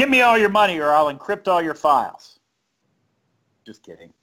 [0.00, 2.38] Give me all your money or I'll encrypt all your files.
[3.66, 4.14] Just kidding.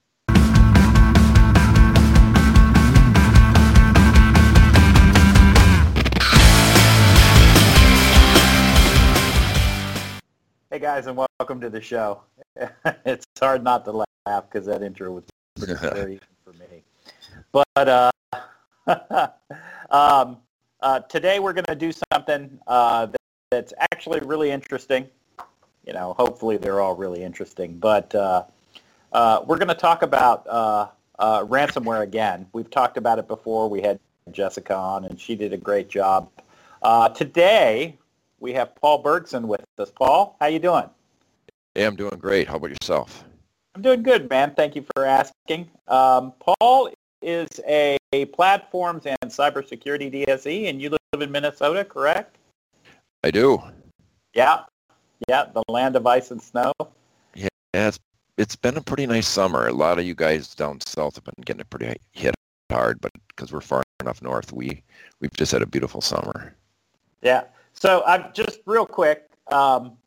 [10.72, 12.24] Hey guys, and welcome to the show.
[13.06, 13.92] it's hard not to
[14.26, 15.26] laugh because that intro was
[15.60, 16.82] pretty scary for me.
[17.52, 18.12] But uh,
[19.92, 20.38] um,
[20.82, 23.10] uh, today we're going to do something uh,
[23.52, 25.08] that's actually really interesting.
[25.88, 27.78] You know, hopefully they're all really interesting.
[27.78, 28.44] But uh,
[29.14, 32.46] uh, we're going to talk about uh, uh, ransomware again.
[32.52, 33.70] We've talked about it before.
[33.70, 33.98] We had
[34.32, 36.30] Jessica on, and she did a great job.
[36.82, 37.98] Uh, today
[38.40, 39.90] we have Paul Bergson with us.
[39.90, 40.90] Paul, how you doing?
[41.74, 42.50] Hey, I'm doing great.
[42.50, 43.24] How about yourself?
[43.74, 44.54] I'm doing good, man.
[44.56, 45.70] Thank you for asking.
[45.88, 46.90] Um, Paul
[47.22, 52.38] is a, a platforms and cybersecurity DSE, and you live in Minnesota, correct?
[53.24, 53.62] I do.
[54.34, 54.64] Yeah,
[55.28, 56.74] yeah, the land of ice and snow.
[57.36, 58.00] Yeah, it's
[58.38, 59.68] it's been a pretty nice summer.
[59.68, 62.36] A lot of you guys down south have been getting it pretty hit
[62.70, 64.84] hard, but because we're far enough north, we
[65.20, 66.54] we've just had a beautiful summer.
[67.22, 67.46] Yeah.
[67.74, 69.30] So I'm just real quick.
[69.52, 69.98] Um,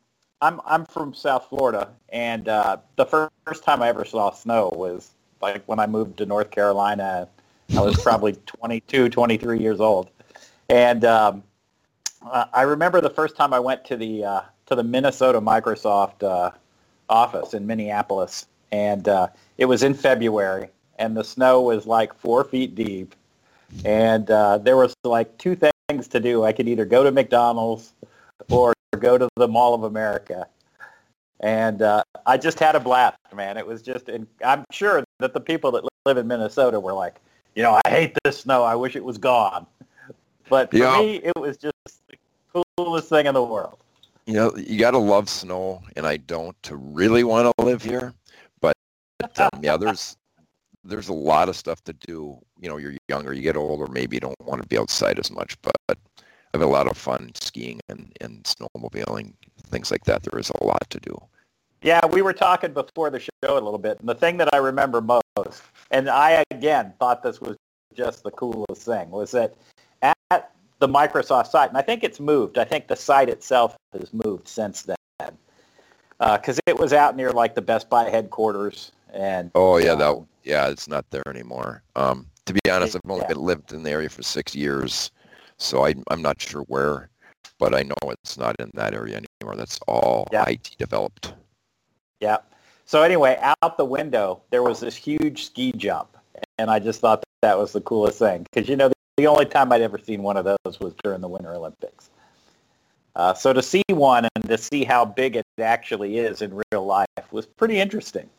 [0.41, 4.71] I'm I'm from South Florida, and uh, the first, first time I ever saw snow
[4.75, 7.27] was like when I moved to North Carolina.
[7.77, 10.09] I was probably 22, 23 years old,
[10.69, 11.43] and um,
[12.31, 16.51] I remember the first time I went to the uh, to the Minnesota Microsoft uh,
[17.09, 22.43] office in Minneapolis, and uh, it was in February, and the snow was like four
[22.43, 23.15] feet deep,
[23.83, 25.55] and uh, there was like two
[25.89, 26.43] things to do.
[26.43, 27.93] I could either go to McDonald's
[28.49, 30.47] or go to the Mall of America,
[31.39, 33.57] and uh, I just had a blast, man.
[33.57, 37.15] It was just, and I'm sure that the people that live in Minnesota were like,
[37.55, 38.63] you know, I hate this snow.
[38.63, 39.65] I wish it was gone.
[40.49, 41.01] But for Yeah.
[41.01, 41.73] me, it was just
[42.07, 42.17] the
[42.77, 43.77] coolest thing in the world.
[44.25, 47.83] You know, you got to love snow, and I don't to really want to live
[47.83, 48.13] here.
[48.59, 48.75] But
[49.37, 50.15] um, yeah, there's
[50.83, 52.37] there's a lot of stuff to do.
[52.59, 55.31] You know, you're younger, you get older, maybe you don't want to be outside as
[55.31, 55.59] much.
[55.61, 55.97] But I
[56.53, 59.33] have had a lot of fun skiing and, and snowmobiling,
[59.69, 60.23] things like that.
[60.23, 61.15] There is a lot to do.
[61.81, 64.57] Yeah, we were talking before the show a little bit, and the thing that I
[64.57, 67.57] remember most, and I again thought this was
[67.95, 69.55] just the coolest thing, was that
[70.03, 70.51] at
[70.81, 72.57] the Microsoft site, and I think it's moved.
[72.57, 75.37] I think the site itself has moved since then,
[76.19, 80.27] because it was out near like the Best Buy headquarters, and Oh yeah, that um,
[80.43, 81.83] yeah, it's not there anymore.
[81.95, 83.27] Um, to be honest, I've only Yeah.
[83.27, 85.11] been lived in the area for six years,
[85.57, 87.09] so I, I'm not sure where,
[87.59, 89.55] but I know it's not in that area anymore.
[89.55, 90.45] That's all Yeah.
[90.47, 91.35] IT developed.
[92.19, 92.37] Yeah.
[92.85, 96.17] So anyway, out the window there was this huge ski jump,
[96.57, 98.91] and I just thought that, that was the coolest thing because you know
[99.21, 102.09] the, only time I'd ever seen one of those was during the Winter Olympics.
[103.15, 106.85] Uh, so to see one and to see how big it actually is in real
[106.85, 108.29] life was pretty interesting.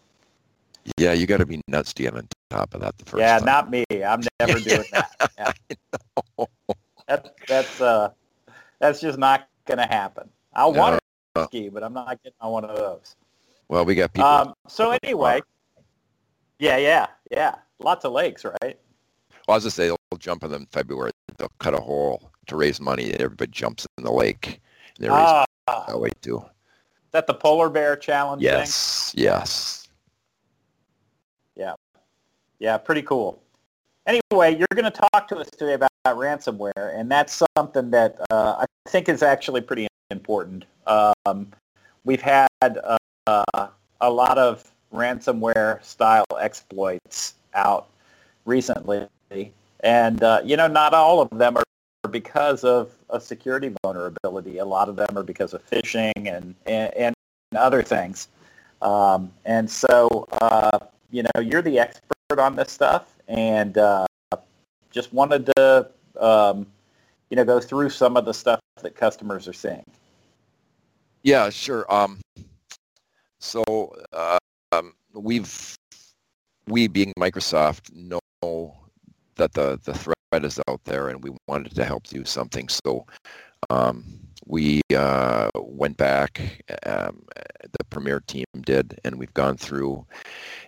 [0.97, 3.38] Yeah, you got to be nuts to get on top of that the first yeah,
[3.38, 3.47] time.
[3.47, 3.84] not me.
[4.04, 5.10] I'm never doing that.
[5.38, 6.47] Yeah.
[7.09, 8.10] That's that's uh,
[8.78, 10.28] that's just not going to happen.
[10.53, 11.00] I want
[11.34, 11.43] No.
[11.43, 13.16] to ski, but I'm not getting on one of those.
[13.69, 14.28] Well, we got people.
[14.28, 15.41] Um, so anyway,
[16.59, 17.56] yeah, yeah, yeah.
[17.78, 18.78] Lots of lakes, right?
[19.47, 21.12] Well, I was just say they'll jump in them in February.
[21.38, 24.60] They'll cut a hole to raise money, and everybody jumps in the lake.
[24.97, 26.38] And they raise Ah, money that way too.
[26.38, 28.52] is that the polar bear challenge thing?
[28.52, 29.78] Yes, yes.
[32.62, 33.42] Yeah, pretty cool.
[34.06, 38.54] Anyway, you're going to talk to us today about, ransomware, and that's something that uh,
[38.60, 40.64] I think is actually pretty important.
[40.86, 41.50] Um,
[42.04, 47.88] we've had uh, a lot of ransomware style exploits out
[48.44, 49.06] recently,
[49.80, 51.64] and uh, you know, not all of them are
[52.10, 54.58] because of a security vulnerability.
[54.58, 57.14] A lot of them are because of phishing and and, and
[57.56, 58.28] other things.
[58.81, 60.78] Um, and so, uh,
[61.10, 64.06] you know, you're the expert on this stuff, and uh,
[64.91, 65.88] just wanted to,
[66.19, 66.66] um,
[67.31, 69.84] you know, go through some of the stuff that customers are seeing.
[71.22, 71.86] Yeah, sure.
[71.92, 72.19] Um,
[73.38, 74.38] so uh,
[74.72, 75.76] um, we've
[76.66, 78.19] we being Microsoft know
[79.36, 82.68] that the the threat is out there, and we wanted to help do something.
[82.68, 83.06] So
[83.70, 84.04] um,
[84.46, 86.62] we uh, went back.
[86.84, 87.24] Um,
[87.62, 90.04] the Premier team did, and we've gone through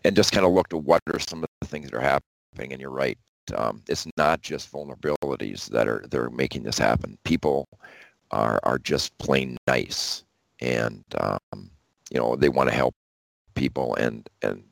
[0.05, 2.73] and just kind of looked at what are some of the things that are happening.
[2.73, 3.19] And you're right.
[3.55, 7.19] Um, it's not just vulnerabilities that are they're making this happen.
[7.25, 7.67] People
[8.31, 10.25] are are just plain nice
[10.61, 11.71] and um,
[12.11, 12.95] you know they want to help
[13.55, 14.63] people and and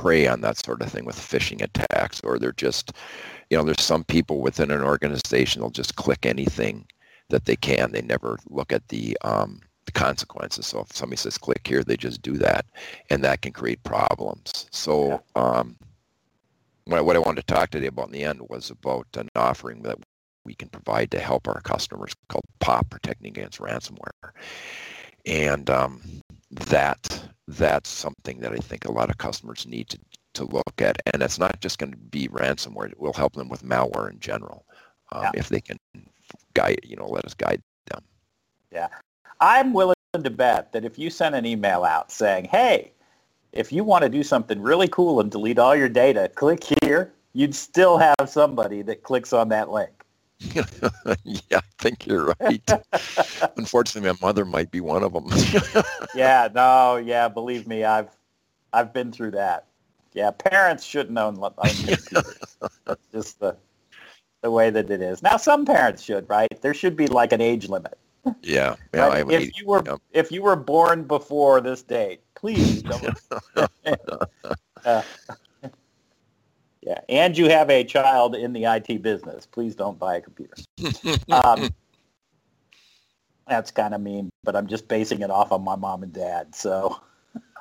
[0.00, 2.92] prey on that sort of thing with phishing attacks or they're just
[3.50, 6.86] you know there's some people within an organization they'll just click anything
[7.28, 9.60] that they can they never look at the um,
[9.90, 10.66] consequences.
[10.66, 12.66] So if somebody says click here, they just do that,
[13.10, 14.66] and that can create problems.
[14.70, 15.76] So um,
[16.84, 19.82] what, what I wanted to talk today about in the end was about an offering
[19.82, 19.98] that
[20.44, 24.30] we can provide to help our customers called POP, Protecting Against Ransomware.
[25.26, 26.00] And um,
[26.50, 29.98] that that's something that I think a lot of customers need to,
[30.34, 31.00] to look at.
[31.12, 32.90] And it's not just going to be ransomware.
[32.90, 34.64] It will help them with malware in general
[35.12, 35.30] um, yeah.
[35.34, 35.76] if they can
[36.54, 38.02] guide, you know, let us guide them.
[38.72, 38.88] Yeah.
[39.40, 42.92] I'm willing to bet that if you send an email out saying, hey,
[43.52, 47.12] if you want to do something really cool and delete all your data, click here,
[47.32, 49.99] you'd still have somebody that clicks on that link.
[51.24, 52.62] yeah, I think you're right.
[53.56, 55.28] Unfortunately, my mother might be one of them.
[56.14, 58.08] yeah, no, yeah, believe me, I've
[58.72, 59.66] I've been through that.
[60.12, 62.38] Yeah, parents shouldn't own, own computers.
[63.12, 63.56] just the
[64.40, 65.22] the way that it is.
[65.22, 66.60] Now, some parents should, right?
[66.62, 67.98] There should be like an age limit.
[68.42, 69.08] Yeah, yeah.
[69.08, 69.30] Right?
[69.30, 69.96] If 80, you were yeah.
[70.12, 73.18] if you were born before this date, please don't.
[74.84, 75.02] uh,
[76.82, 79.46] yeah, and you have a child in the IT business.
[79.46, 80.54] Please don't buy a computer.
[81.30, 81.70] um,
[83.46, 86.54] that's kind of mean, but I'm just basing it off on my mom and dad.
[86.54, 87.00] So,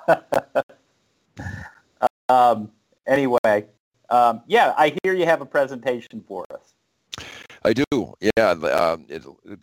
[2.30, 2.72] um,
[3.08, 3.66] anyway,
[4.10, 6.74] um, yeah, I hear you have a presentation for us.
[7.66, 8.14] I do.
[8.22, 8.56] Yeah,
[9.10, 9.60] it, it,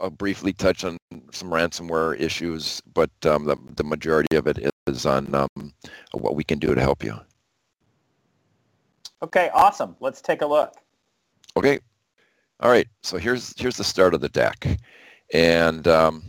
[0.00, 0.98] I'll briefly touch on
[1.30, 5.72] some ransomware issues, but um, the, the majority of it is on um,
[6.12, 7.14] what we can do to help you.
[9.22, 9.96] Okay, awesome.
[10.00, 10.74] Let's take a look.
[11.56, 11.78] Okay.
[12.60, 12.88] All right.
[13.02, 14.66] So here's here's the start of the deck,
[15.32, 16.22] and um,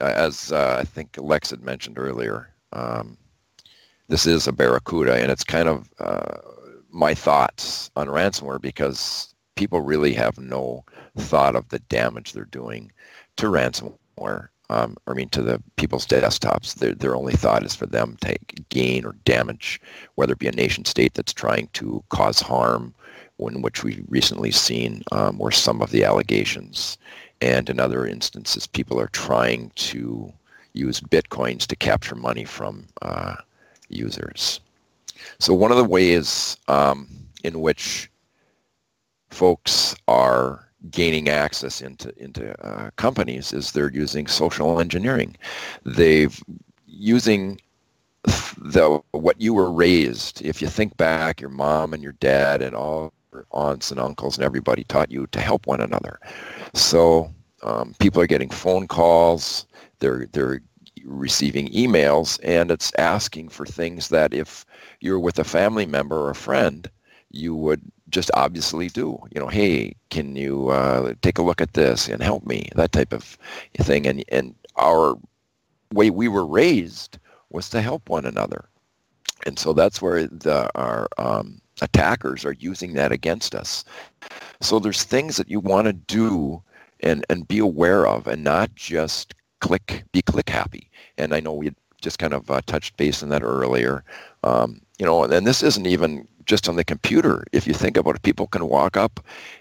[0.00, 3.16] as uh, I think Lex had mentioned earlier, um,
[4.08, 6.38] this is a Barracuda, and it's kind of uh,
[6.90, 10.84] my thoughts on ransomware because people really have no
[11.16, 12.92] thought of the damage they're doing
[13.36, 16.74] to ransomware um, I mean, to the people's desktops.
[16.74, 18.36] Their, their only thought is for them to
[18.68, 19.80] gain or damage,
[20.16, 22.94] whether it be a nation state that's trying to cause harm,
[23.38, 26.98] in which we've recently seen um, were some of the allegations,
[27.40, 30.32] and in other instances, people are trying to
[30.72, 33.36] use bitcoins to capture money from uh,
[33.88, 34.60] users.
[35.38, 37.08] So one of the ways um,
[37.44, 38.10] in which
[39.30, 45.36] folks are gaining access into into uh, companies is they're using social engineering.
[45.84, 46.42] They've
[46.86, 47.60] using
[48.58, 50.42] the what you were raised.
[50.44, 54.36] If you think back, your mom and your dad and all your aunts and uncles
[54.36, 56.18] and everybody taught you to help one another.
[56.74, 57.32] So
[57.62, 59.66] um, people are getting phone calls.
[60.00, 60.60] They're they're
[61.04, 64.64] receiving emails, and it's asking for things that if
[65.00, 66.90] you're with a family member or a friend,
[67.30, 67.80] you would
[68.16, 69.18] just obviously do.
[69.30, 72.70] You know, hey, can you uh, take a look at this and help me?
[72.74, 73.36] That type of
[73.78, 74.06] thing.
[74.06, 75.16] And and our
[75.92, 77.18] way we were raised
[77.50, 78.70] was to help one another,
[79.44, 83.84] and so that's where the our um, attackers are using that against us.
[84.62, 86.62] So there's things that you want to do
[87.00, 90.90] and and be aware of, and not just click be click happy.
[91.18, 91.70] And I know we
[92.06, 94.04] just kind of uh, touched base on that earlier.
[94.44, 97.44] Um, you know, and this isn't even just on the computer.
[97.50, 99.18] If you think about it, people can walk up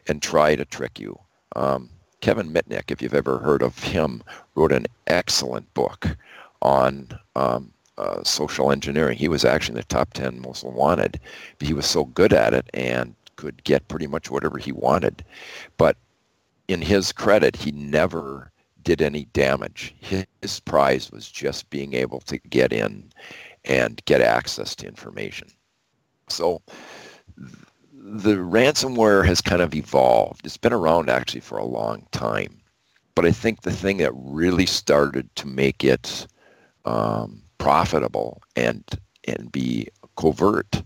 [0.08, 1.18] and try to trick you.
[1.56, 1.90] Um,
[2.22, 4.22] Kevin Mitnick, if you've ever heard of him,
[4.54, 6.16] wrote an excellent book
[6.62, 9.18] on um, uh, social engineering.
[9.18, 11.20] He was actually in the top 10 most wanted.
[11.58, 15.26] But he was so good at it and could get pretty much whatever he wanted.
[15.78, 15.98] But
[16.68, 18.52] in his credit, he never
[18.86, 19.94] did any damage.
[20.00, 23.12] His prize was just being able to get in
[23.66, 25.50] and get access to information.
[26.30, 26.62] So
[27.92, 30.46] the ransomware has kind of evolved.
[30.46, 32.62] It's been around actually for a long time.
[33.16, 36.28] But I think the thing that really started to make it
[36.86, 38.84] um, profitable and
[39.28, 39.88] and be
[40.18, 40.84] covert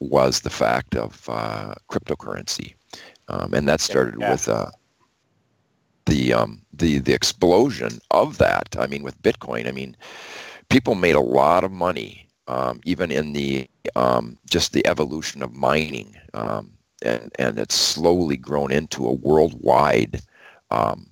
[0.00, 2.74] was the fact of uh, cryptocurrency,
[3.28, 4.32] um, and that started yeah.
[4.32, 4.70] with uh,
[6.06, 8.76] the um, the the explosion of that.
[8.78, 9.96] I mean, with Bitcoin, I mean,
[10.68, 15.54] people made a lot of money um, even in the um, just the evolution of
[15.54, 20.20] mining, um, and and it's slowly grown into a worldwide
[20.70, 21.06] um,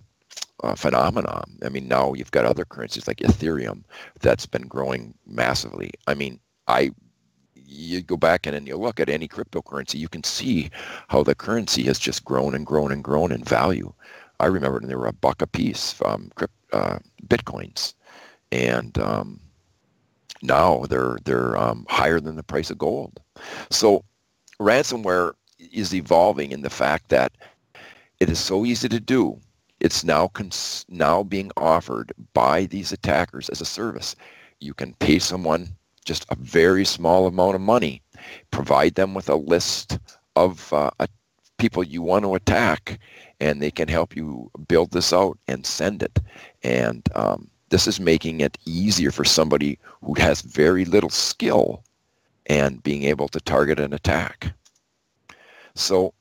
[0.62, 1.58] uh, phenomenon.
[1.64, 3.84] I mean, now you've got other currencies like Ethereum
[4.20, 5.90] that's been growing massively.
[6.06, 6.92] I mean, I
[7.54, 10.70] you go back and, and you look at any cryptocurrency, you can see
[11.08, 13.92] how the currency has just grown and grown and grown in value.
[14.42, 15.94] I remember when they were a buck a piece,
[16.72, 17.94] uh, bitcoins,
[18.52, 19.40] and um,
[20.42, 23.20] now they're they're um, higher than the price of gold.
[23.70, 24.04] So
[24.60, 25.34] ransomware
[25.72, 27.32] is evolving in the fact that
[28.20, 29.40] it is so easy to do.
[29.80, 34.16] it's now cons- now being offered by these attackers as a service.
[34.60, 38.02] You can pay someone just a very small amount of money,
[38.50, 39.98] provide them with a list
[40.36, 40.90] of uh,
[41.62, 42.98] people you want to attack,
[43.38, 46.18] and they can help you build this out and send it.
[46.64, 51.84] And um, this is making it easier for somebody who has very little skill
[52.46, 54.52] and being able to target an attack.
[55.76, 56.12] So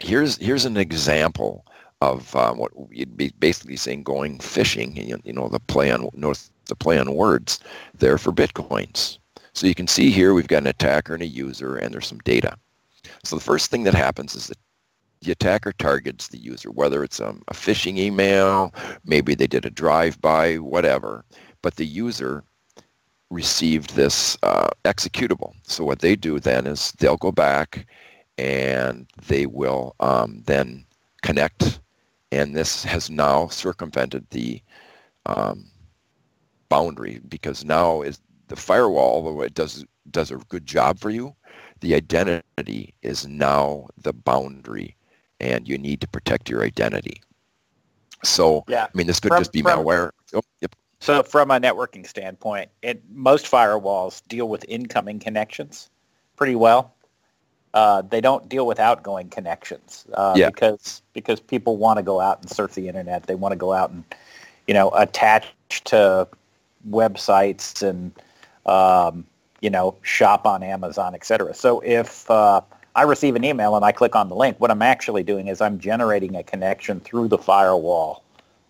[0.00, 1.66] here's here's an example
[2.00, 4.96] of uh, what you'd be basically saying going fishing.
[4.96, 7.60] You, you know the play on the play on words
[7.98, 9.18] there for bitcoins.
[9.52, 12.20] So you can see here we've got an attacker and a user, and there's some
[12.20, 12.56] data.
[13.26, 14.58] So the first thing that happens is that
[15.20, 18.72] the attacker targets the user, whether it's um, a phishing email,
[19.04, 21.24] maybe they did a drive-by, whatever.
[21.62, 22.44] But the user
[23.30, 25.54] received this uh, executable.
[25.64, 27.86] So what they do then is they'll go back
[28.38, 30.84] and they will um, then
[31.22, 31.80] connect.
[32.30, 34.62] And this has now circumvented the
[35.24, 35.66] um,
[36.68, 41.34] boundary because now is the firewall, although it does does a good job for you,
[41.80, 44.96] the identity is now the boundary,
[45.40, 47.22] and you need to protect your identity.
[48.24, 48.84] So, yeah.
[48.84, 50.10] I mean, this could from, just be from, malware.
[50.34, 50.74] Oh, yep.
[51.00, 55.90] So from a networking standpoint, it, most firewalls deal with incoming connections
[56.36, 56.94] pretty well.
[57.74, 60.48] Uh, they don't deal with outgoing connections uh, yeah.
[60.48, 63.24] because because people want to go out and surf the internet.
[63.24, 64.02] They want to go out and
[64.66, 65.52] you know attach
[65.84, 66.26] to
[66.88, 68.12] websites and
[68.64, 69.26] um,
[69.66, 71.52] you know shop on Amazon, etc.
[71.52, 72.60] So if uh,
[72.94, 75.60] I receive an email and I click on the link, what I'm actually doing is
[75.60, 78.22] I'm generating a connection through the firewall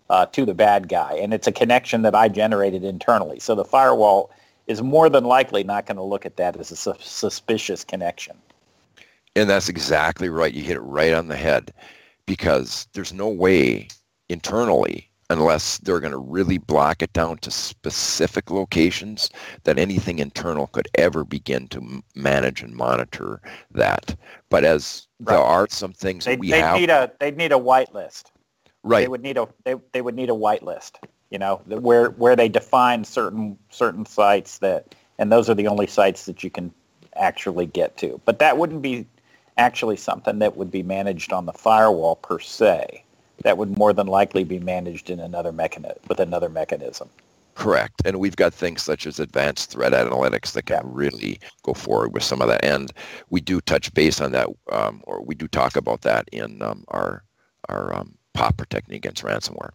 [0.09, 1.13] uh, to the bad guy.
[1.13, 3.39] And it's a connection that I generated internally.
[3.39, 4.31] So the firewall
[4.65, 8.35] is more than likely not going to look at that as a su- suspicious connection.
[9.35, 10.51] And that's exactly right.
[10.51, 11.71] You hit it right on the head
[12.25, 13.87] because there's no way
[14.29, 19.29] internally unless they're going to really block it down to specific locations
[19.63, 23.41] that anything internal could ever begin to manage and monitor
[23.71, 24.15] that.
[24.49, 25.33] But as right.
[25.33, 28.25] there are some things they, we they have, need a they'd need a whitelist.
[28.83, 29.01] Right.
[29.01, 30.93] They would need a they, they would need a whitelist.
[31.29, 35.87] You know, where where they define certain certain sites that, and those are the only
[35.87, 36.73] sites that you can
[37.17, 38.21] actually get to.
[38.23, 39.05] But that wouldn't be
[39.57, 43.03] actually something that would be managed on the firewall per se.
[43.43, 47.09] That would more than likely be managed in another mechanism with another mechanism.
[47.57, 48.03] Correct.
[48.05, 50.81] And we've got things such as advanced threat analytics that can yeah.
[50.85, 52.63] really go forward with some of that.
[52.63, 52.91] And
[53.31, 56.83] we do touch base on that, um, or we do talk about that in um,
[56.89, 57.23] our
[57.69, 59.71] our um, POP protecting against ransomware.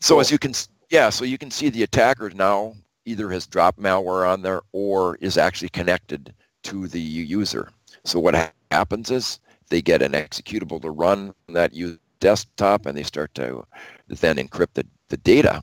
[0.00, 0.20] So cool.
[0.20, 0.52] as you can,
[0.90, 2.74] yeah, so you can see the attacker now
[3.06, 6.34] either has dropped malware on there or is actually connected
[6.64, 7.70] to the user.
[8.04, 12.96] So what ha- happens is they get an executable to run that user desktop and
[12.96, 13.64] they start to
[14.08, 15.62] then encrypt the, the data.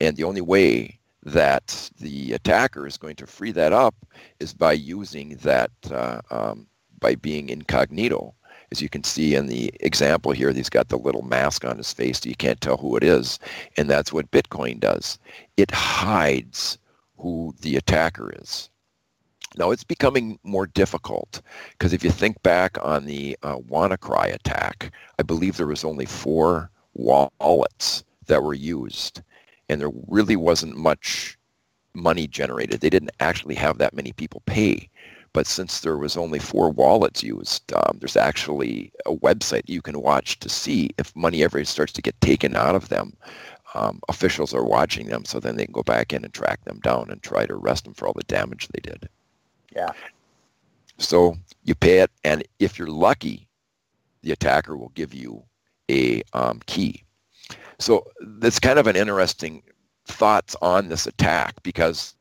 [0.00, 3.94] And the only way that the attacker is going to free that up
[4.38, 6.68] is by using that, uh, um,
[7.00, 8.36] by being incognito
[8.72, 11.92] as you can see in the example here, he's got the little mask on his
[11.92, 13.38] face so you can't tell who it is.
[13.76, 15.18] And that's what Bitcoin does.
[15.56, 16.78] It hides
[17.18, 18.68] who the attacker is.
[19.56, 21.40] Now it's becoming more difficult
[21.72, 26.04] because if you think back on the uh, WannaCry attack, I believe there was only
[26.04, 29.22] four wallets that were used
[29.68, 31.38] and there really wasn't much
[31.94, 32.80] money generated.
[32.80, 34.88] They didn't actually have that many people pay.
[35.32, 40.00] But since there was only four wallets used, um, there's actually a website you can
[40.00, 43.14] watch to see if money ever starts to get taken out of them.
[43.74, 46.80] Um, officials are watching them, so then they can go back in and track them
[46.80, 49.10] down and try to arrest them for all the damage they did.
[49.76, 49.92] Yeah.
[50.98, 53.48] So you pay it, and if you're lucky,
[54.22, 55.44] the attacker will give you
[55.90, 57.04] a um, key.
[57.78, 58.06] So
[58.38, 59.62] that's kind of an interesting
[60.06, 62.14] thoughts on this attack because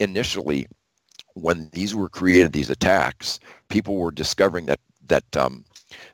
[0.00, 0.66] initially
[1.34, 3.38] when these were created, these attacks,
[3.68, 5.64] people were discovering that that um,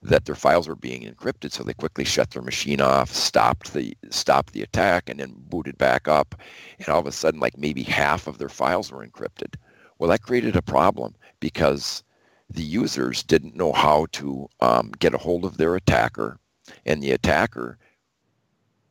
[0.03, 3.97] that their files were being encrypted, so they quickly shut their machine off, stopped the
[4.11, 6.35] stopped the attack, and then booted back up.
[6.79, 9.55] And all of a sudden, like maybe half of their files were encrypted.
[9.99, 12.03] Well, that created a problem because
[12.51, 16.39] the users didn't know how to um, get a hold of their attacker,
[16.87, 17.79] and the attacker,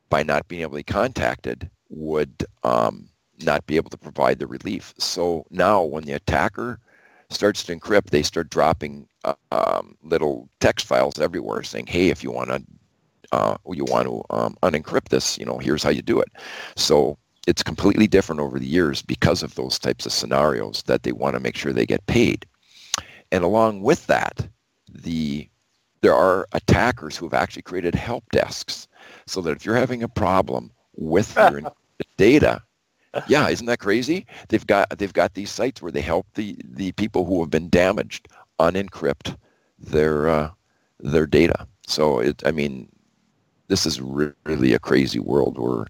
[0.09, 3.09] by not being able to be contacted, would um,
[3.43, 4.93] not be able to provide the relief.
[4.97, 6.79] So now when the attacker
[7.29, 12.23] starts to encrypt, they start dropping uh, um, little text files everywhere saying, hey, if
[12.23, 12.63] you want to
[13.33, 16.29] uh, you want to um, unencrypt this, you know, here's how you do it.
[16.75, 21.13] So it's completely different over the years because of those types of scenarios that they
[21.13, 22.45] want to make sure they get paid.
[23.31, 24.47] And along with that,
[24.89, 25.49] the
[26.01, 28.87] there are attackers who have actually created help desks
[29.25, 31.61] so that if you're having a problem with your
[32.17, 32.61] data,
[33.27, 34.27] yeah, isn't that crazy?
[34.49, 37.69] They've got they've got these sites where they help the the people who have been
[37.69, 38.27] damaged
[38.59, 39.37] unencrypt
[39.79, 40.51] their uh,
[40.99, 41.65] their data.
[41.87, 42.89] So it, I mean,
[43.69, 45.85] this is really a crazy world we're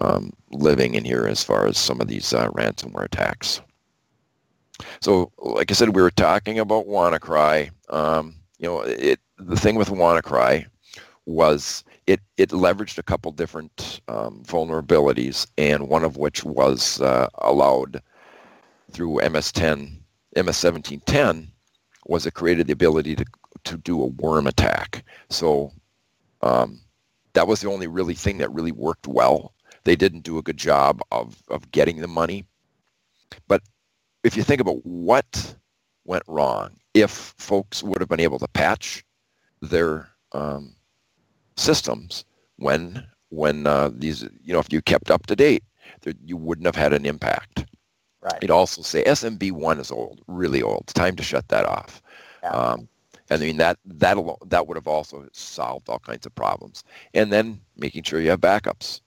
[0.00, 3.60] um, living in here as far as some of these uh, ransomware attacks.
[5.00, 7.70] So, like I said, we were talking about WannaCry.
[7.90, 10.66] Um, you know, it the thing with WannaCry
[11.26, 17.28] was it it leveraged a couple different um, vulnerabilities, and one of which was uh,
[17.38, 18.02] allowed
[18.90, 19.96] through MS10,
[20.36, 21.46] MS1710,
[22.06, 23.24] was it created the ability to
[23.64, 25.04] to do a worm attack.
[25.28, 25.72] So
[26.42, 26.80] um,
[27.34, 29.52] that was the only really thing that really worked well.
[29.90, 32.44] They didn't do a good job of of getting the money,
[33.48, 33.60] but
[34.22, 35.56] if you think about what
[36.04, 39.04] went wrong, if folks would have been able to patch
[39.60, 40.76] their um,
[41.56, 42.24] systems
[42.58, 45.64] when when uh, these you know if you kept up to date,
[46.24, 47.66] you wouldn't have had an impact.
[48.22, 48.36] Right.
[48.36, 50.82] It'd also say SMB one is old, really old.
[50.82, 52.00] It's time to shut that off.
[52.44, 52.50] Yeah.
[52.50, 52.88] Um,
[53.28, 54.16] and I mean that that
[54.46, 56.84] that would have also solved all kinds of problems.
[57.12, 59.00] And then making sure you have backups.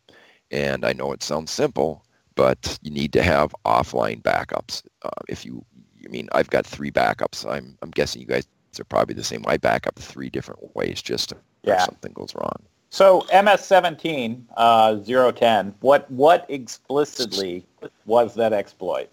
[0.54, 2.06] And I know it sounds simple,
[2.36, 4.84] but you need to have offline backups.
[5.02, 5.66] Uh, if you,
[6.06, 7.46] I mean, I've got three backups.
[7.50, 8.48] I'm I'm guessing you guys
[8.80, 9.44] are probably the same.
[9.48, 11.76] I back up three different ways just to yeah.
[11.76, 12.64] if something goes wrong.
[12.90, 14.98] So MS17 uh,
[15.32, 17.66] 010, what what explicitly
[18.06, 19.10] was that exploit?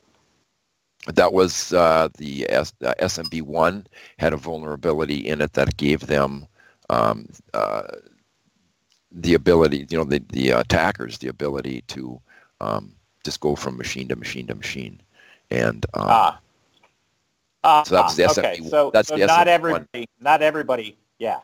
[1.06, 3.86] That was uh, the S- uh, SMB1
[4.18, 6.46] had a vulnerability in it that gave them
[6.90, 7.84] um, uh,
[9.12, 12.20] the ability, you know, the, the attackers the ability to
[12.60, 15.00] um, just go from machine to machine to machine.
[15.50, 16.40] And um, ah.
[17.62, 18.38] Uh, so that was the SMB.
[18.38, 20.06] Okay, so, that's so the not everybody, one.
[20.20, 21.40] not everybody, yeah.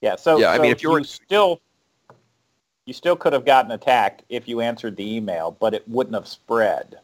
[0.00, 0.16] Yeah.
[0.16, 1.60] So yeah, I so mean, if you were still,
[2.86, 6.26] you still could have gotten attacked if you answered the email, but it wouldn't have
[6.26, 6.98] spread.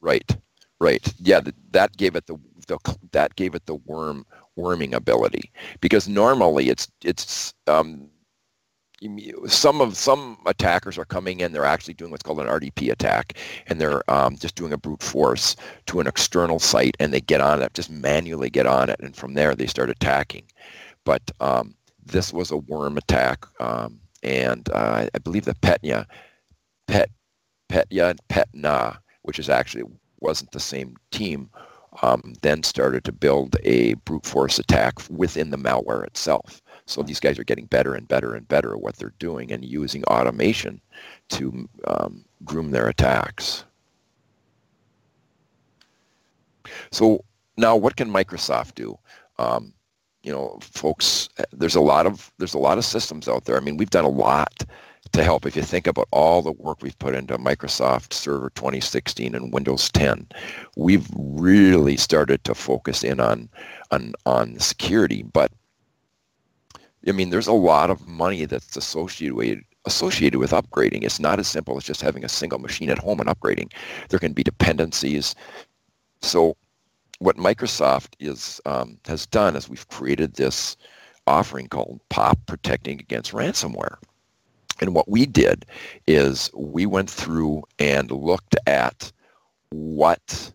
[0.00, 0.36] Right.
[0.80, 1.12] Right.
[1.18, 1.40] Yeah.
[1.72, 2.78] That gave it the, the
[3.12, 4.24] that gave it the worm
[4.56, 8.08] worming ability because normally it's it's um,
[9.46, 13.34] some of some attackers are coming in they're actually doing what's called an rdp attack
[13.68, 15.54] and they're um, just doing a brute force
[15.86, 19.14] to an external site and they get on it just manually get on it and
[19.14, 20.42] from there they start attacking
[21.04, 21.74] but um,
[22.08, 26.06] this was a worm attack, um, and uh, I believe the Petya,
[26.86, 27.10] Pet,
[27.68, 29.84] Petya and Petna, which is actually
[30.20, 31.50] wasn't the same team,
[32.02, 36.60] um, then started to build a brute force attack within the malware itself.
[36.88, 39.64] So these guys are getting better and better and better at what they're doing and
[39.64, 40.80] using automation
[41.30, 43.64] to um, groom their attacks.
[46.90, 47.24] So
[47.56, 48.98] now what can Microsoft do?
[49.38, 49.74] Um,
[50.22, 53.56] you know, folks, there's a lot of there's a lot of systems out there.
[53.56, 54.64] I mean, we've done a lot
[55.12, 55.46] to help.
[55.46, 59.90] If you think about all the work we've put into Microsoft Server 2016 and Windows
[59.90, 60.26] 10,
[60.76, 63.48] we've really started to focus in on
[63.90, 65.22] on on security.
[65.22, 65.52] But
[67.06, 71.04] I mean, there's a lot of money that's associated with associated with upgrading.
[71.04, 73.72] It's not as simple as just having a single machine at home and upgrading.
[74.08, 75.34] There can be dependencies.
[76.20, 76.56] So
[77.20, 80.76] what Microsoft is um, has done is we've created this
[81.26, 83.96] offering called POP Protecting Against Ransomware.
[84.80, 85.66] And what we did
[86.06, 89.10] is we went through and looked at
[89.70, 90.52] what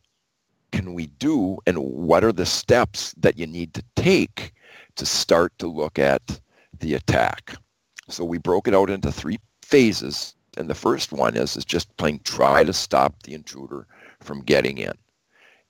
[0.71, 4.53] can we do and what are the steps that you need to take
[4.95, 6.39] to start to look at
[6.79, 7.55] the attack.
[8.09, 10.35] So we broke it out into three phases.
[10.57, 13.87] And the first one is, is just plain try to stop the intruder
[14.19, 14.93] from getting in.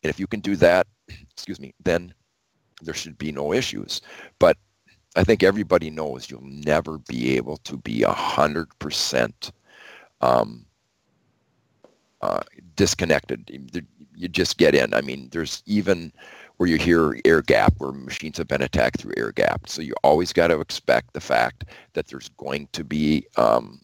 [0.03, 0.87] And if you can do that,
[1.31, 2.13] excuse me, then
[2.81, 4.01] there should be no issues.
[4.39, 4.57] But
[5.15, 9.51] I think everybody knows you'll never be able to be a hundred percent
[10.21, 10.65] um,
[12.21, 12.41] uh,
[12.75, 13.49] disconnected.
[14.15, 14.93] You just get in.
[14.93, 16.11] I mean, there's even
[16.63, 19.67] where you hear air gap, where machines have been attacked through air gap.
[19.67, 23.81] So you always got to expect the fact that there's going to be um,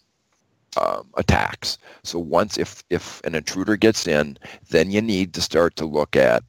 [0.77, 1.77] um, attacks.
[2.05, 4.37] So once if if an intruder gets in,
[4.69, 6.41] then you need to start to look at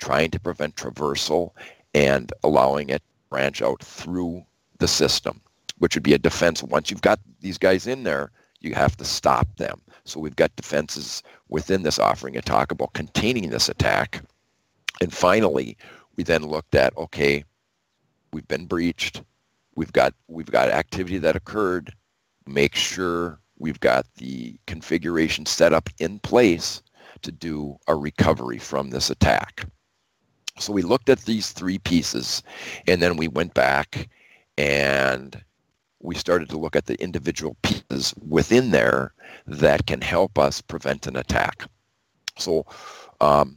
[0.00, 1.52] trying to prevent traversal
[1.94, 4.44] and allowing it branch out through
[4.80, 5.40] the system,
[5.78, 6.62] which would be a defense.
[6.62, 9.80] Once you've got these guys in there, you have to stop them.
[10.04, 14.20] So we've got defenses within this offering to talk about containing this attack.
[15.00, 15.76] And finally,
[16.16, 17.44] we then looked at okay,
[18.32, 19.22] we've been breached.
[19.76, 21.92] We've got we've got activity that occurred.
[22.46, 26.82] Make sure we've got the configuration set up in place
[27.22, 29.66] to do a recovery from this attack.
[30.58, 32.42] So we looked at these three pieces
[32.86, 34.08] and then we went back
[34.56, 35.42] and
[36.00, 39.14] we started to look at the individual pieces within there
[39.46, 41.64] that can help us prevent an attack.
[42.36, 42.66] So
[43.20, 43.56] um,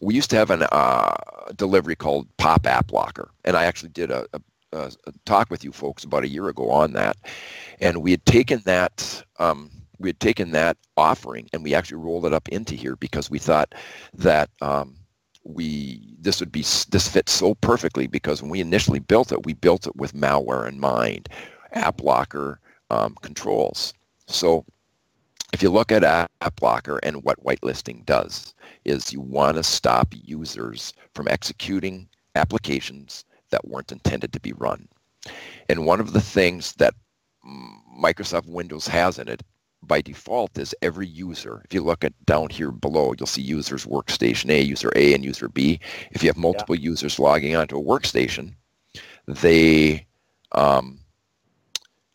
[0.00, 1.14] we used to have a uh,
[1.56, 4.40] delivery called Pop App Locker, and I actually did a, a,
[4.72, 4.90] a,
[5.24, 7.16] talk with you folks about a year ago on that,
[7.80, 9.24] and we had taken that.
[9.38, 13.28] Um, we had taken that offering and we actually rolled it up into here because
[13.28, 13.74] we thought
[14.14, 14.96] that um,
[15.44, 19.52] we this would be this fits so perfectly because when we initially built it, we
[19.52, 21.28] built it with malware in mind,
[21.72, 22.60] app locker
[22.90, 23.94] um, controls.
[24.26, 24.64] So
[25.52, 30.12] if you look at app locker and what whitelisting does is you want to stop
[30.12, 34.88] users from executing applications that weren't intended to be run.
[35.68, 36.94] And one of the things that
[38.00, 39.42] Microsoft Windows has in it
[39.82, 41.62] by default is every user.
[41.64, 45.24] If you look at down here below, you'll see users workstation A, user A, and
[45.24, 45.80] user B.
[46.12, 46.84] If you have multiple yeah.
[46.84, 48.54] users logging onto a workstation,
[49.26, 50.06] they
[50.52, 51.00] um,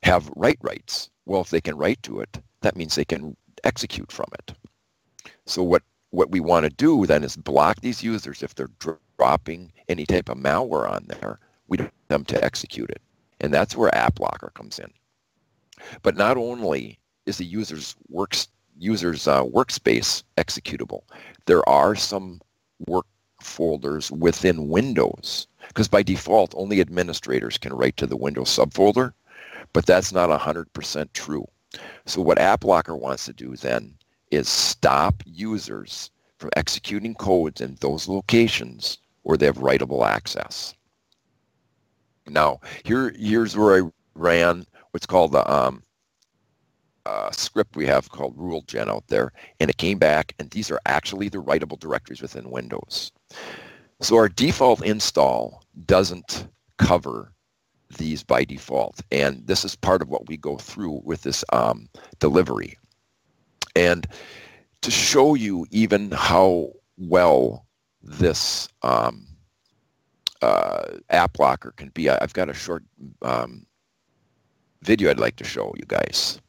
[0.03, 1.09] have write rights.
[1.25, 4.53] Well, if they can write to it, that means they can execute from it.
[5.45, 8.69] So what, what we want to do then is block these users if they're
[9.17, 11.39] dropping any type of malware on there.
[11.67, 13.01] We don't want them to execute it.
[13.39, 14.91] And that's where AppLocker comes in.
[16.01, 18.47] But not only is the user's works
[18.77, 21.01] user's uh, workspace executable.
[21.45, 22.41] There are some
[22.87, 23.05] work
[23.41, 29.13] folders within Windows because by default only administrators can write to the Windows subfolder,
[29.73, 31.47] but that's not 100% true.
[32.05, 33.95] So what AppLocker wants to do then
[34.31, 40.73] is stop users from executing codes in those locations where they have writable access.
[42.27, 45.83] Now, here, here's where I ran what's called the um,
[47.05, 50.79] uh, script we have called RuleGen out there, and it came back, and these are
[50.85, 53.11] actually the writable directories within Windows.
[54.01, 57.31] So our default install doesn't cover
[57.95, 61.87] these by default, and this is part of what we go through with this um,
[62.19, 62.77] delivery.
[63.75, 64.07] And
[64.81, 67.65] to show you even how well
[68.01, 69.27] this um,
[70.41, 72.83] uh, app locker can be, I've got a short
[73.21, 73.65] um,
[74.81, 76.39] video I'd like to show you guys.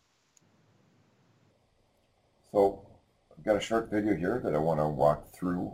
[2.52, 2.86] So
[3.36, 5.72] I've got a short video here that I want to walk through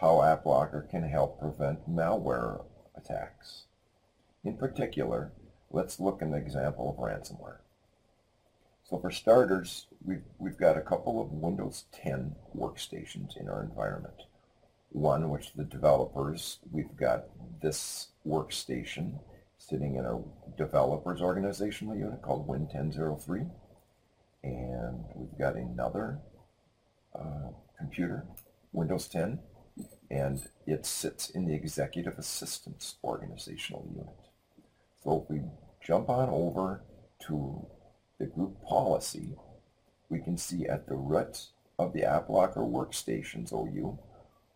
[0.00, 2.64] how AppLocker can help prevent malware
[2.96, 3.64] attacks.
[4.44, 5.32] In particular,
[5.70, 7.58] let's look at an example of ransomware.
[8.84, 14.22] So for starters, we've, we've got a couple of Windows 10 workstations in our environment.
[14.90, 17.26] One which the developers, we've got
[17.62, 19.20] this workstation
[19.58, 20.20] sitting in a
[20.56, 23.50] developers organizational unit called Win1003
[24.42, 26.18] and we've got another
[27.14, 28.24] uh, computer,
[28.72, 29.38] Windows 10,
[30.10, 34.29] and it sits in the Executive Assistance Organizational Unit.
[35.02, 35.42] So if we
[35.82, 36.82] jump on over
[37.26, 37.66] to
[38.18, 39.34] the group policy,
[40.08, 41.46] we can see at the root
[41.78, 43.98] of the AppLocker Workstations OU,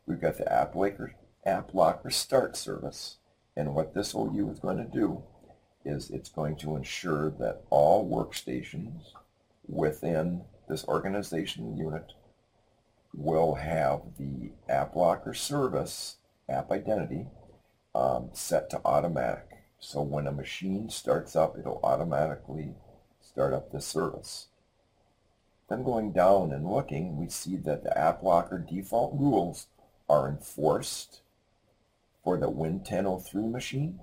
[0.07, 1.13] we've got the AppLocker,
[1.47, 3.17] AppLocker Start Service,
[3.57, 5.23] and what this OU is going to do
[5.85, 9.13] is it's going to ensure that all workstations
[9.67, 12.13] within this organization unit
[13.15, 16.17] will have the app locker service,
[16.49, 17.27] app identity,
[17.95, 19.54] um, set to automatic.
[19.85, 22.75] So when a machine starts up, it'll automatically
[23.21, 24.49] start up the service.
[25.69, 29.67] Then going down and looking, we see that the app locker default rules
[30.09, 31.21] are enforced
[32.23, 34.01] for the Win1003 machine.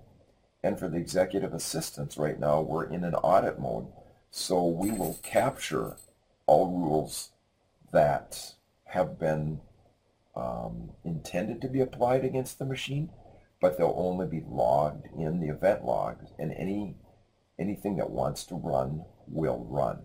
[0.63, 3.87] And for the executive assistants right now, we're in an audit mode
[4.31, 5.97] so we will capture
[6.45, 7.31] all rules
[7.91, 8.53] that
[8.85, 9.59] have been
[10.35, 13.09] um, intended to be applied against the machine,
[13.61, 16.95] but they'll only be logged in the event logs, and any
[17.59, 19.99] anything that wants to run will run.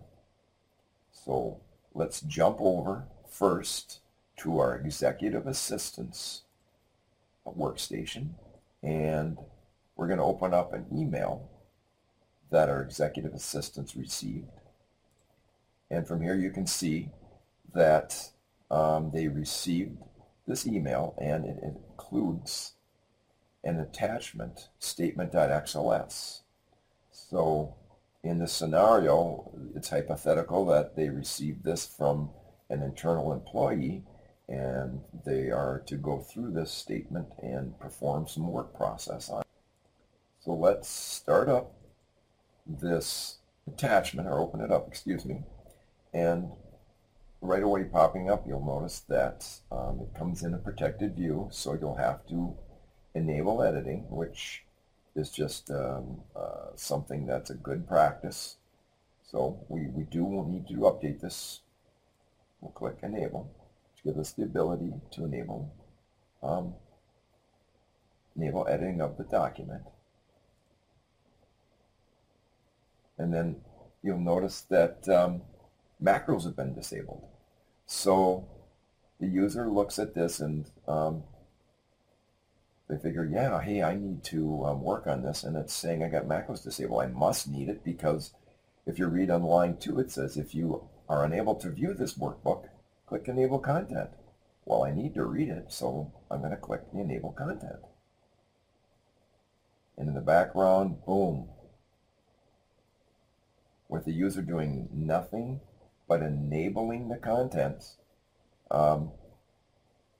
[1.11, 1.59] So
[1.93, 3.99] let's jump over first
[4.37, 6.43] to our executive assistants
[7.45, 8.29] workstation,
[8.83, 9.37] and
[9.95, 11.49] we're going to open up an email
[12.51, 14.47] that our executive assistants received.
[15.89, 17.09] And from here you can see
[17.73, 18.29] that
[18.69, 19.97] um, they received
[20.47, 22.73] this email and it includes
[23.67, 26.39] an attachment statement.xls.
[27.11, 27.75] So
[28.23, 32.29] in this scenario, it's hypothetical that they received this from
[32.69, 34.03] an internal employee
[34.47, 39.47] and they are to go through this statement and perform some work process on it.
[40.39, 41.73] So let's start up
[42.65, 45.43] this attachment, or open it up, excuse me,
[46.13, 46.51] and
[47.41, 51.73] right away popping up, you'll notice that um, it comes in a protected view, so
[51.73, 52.55] you'll have to
[53.17, 54.63] enable editing, which
[55.15, 58.57] is just um, uh, something that's a good practice.
[59.29, 61.61] So we, we do need to update this.
[62.61, 63.51] We'll click enable
[63.97, 65.73] to give us the ability to enable
[66.41, 66.73] um,
[68.35, 69.81] enable editing of the document.
[73.17, 73.57] And then
[74.03, 75.41] you'll notice that um,
[76.01, 77.23] macros have been disabled.
[77.87, 78.47] So
[79.19, 81.23] the user looks at this and um,
[82.89, 86.09] they figure, yeah, hey, I need to um, work on this, and it's saying I
[86.09, 87.01] got macros disabled.
[87.01, 88.33] I must need it because
[88.85, 92.17] if you read on line two, it says if you are unable to view this
[92.17, 92.65] workbook,
[93.05, 94.09] click Enable Content.
[94.65, 97.79] Well, I need to read it, so I'm going to click the Enable Content.
[99.97, 101.49] And in the background, boom,
[103.89, 105.61] with the user doing nothing
[106.07, 107.97] but enabling the contents,
[108.69, 109.11] um,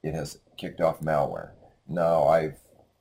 [0.04, 1.52] it has kicked off malware.
[1.88, 2.58] Now, I've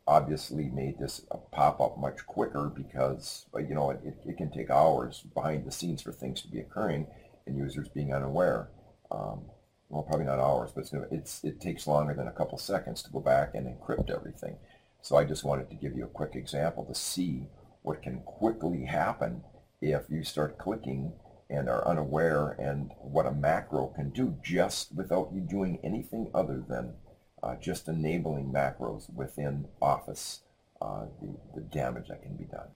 [0.07, 5.25] obviously made this pop up much quicker because, you know, it, it can take hours
[5.35, 7.07] behind the scenes for things to be occurring
[7.46, 8.68] and users being unaware.
[9.11, 9.42] Um,
[9.88, 13.11] well, probably not hours, but it's, it's, it takes longer than a couple seconds to
[13.11, 14.57] go back and encrypt everything.
[15.03, 17.46] So I just wanted to give you a quick example to see
[17.83, 19.42] what can quickly happen
[19.81, 21.12] if you start clicking
[21.49, 26.64] and are unaware and what a macro can do just without you doing anything other
[26.68, 26.94] than
[27.42, 30.40] uh, just enabling macros within Office,
[30.81, 32.68] uh, the, the damage that can be done.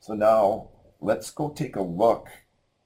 [0.00, 0.68] So now
[1.00, 2.28] let's go take a look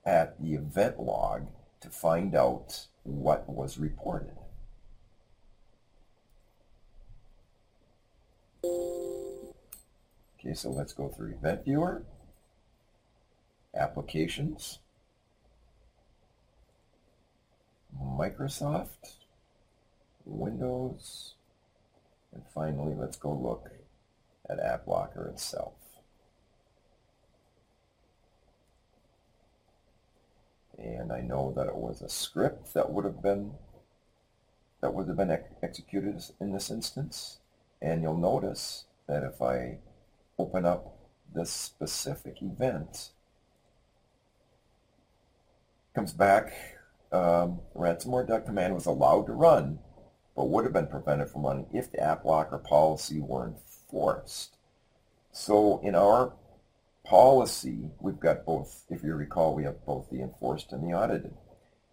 [0.04, 1.48] at the event log
[1.80, 4.36] to find out what was reported.
[8.64, 12.02] Okay, so let's go through Event Viewer,
[13.74, 14.78] Applications,
[18.00, 19.16] Microsoft,
[20.26, 21.34] Windows,
[22.32, 23.70] and finally let's go look
[24.48, 25.74] at AppLocker itself.
[30.78, 33.52] And I know that it was a script that would have been
[34.82, 37.38] that would have been ex executed in this instance.
[37.80, 39.78] And you'll notice that if I
[40.38, 40.98] open up
[41.34, 43.10] this specific event,
[45.94, 46.52] comes back,
[47.12, 49.78] um, ransomware command was allowed to run,
[50.37, 54.57] but would have been prevented from running if the app locker policy were enforced.
[55.33, 56.35] So in our
[57.05, 61.35] policy, we've got both, if you recall, we have both the enforced and the audited.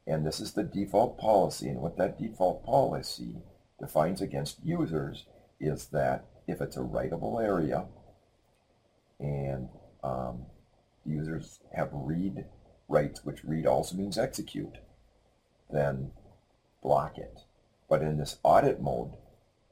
[0.05, 1.69] And this is the default policy.
[1.69, 3.37] And what that default policy
[3.79, 5.25] defines against users
[5.59, 7.85] is that if it's a writable area
[9.19, 9.69] and
[10.03, 10.45] um,
[11.05, 12.45] users have read
[12.89, 14.77] rights, which read also means execute,
[15.71, 16.11] then
[16.81, 17.39] block it.
[17.89, 19.11] But in this audit mode,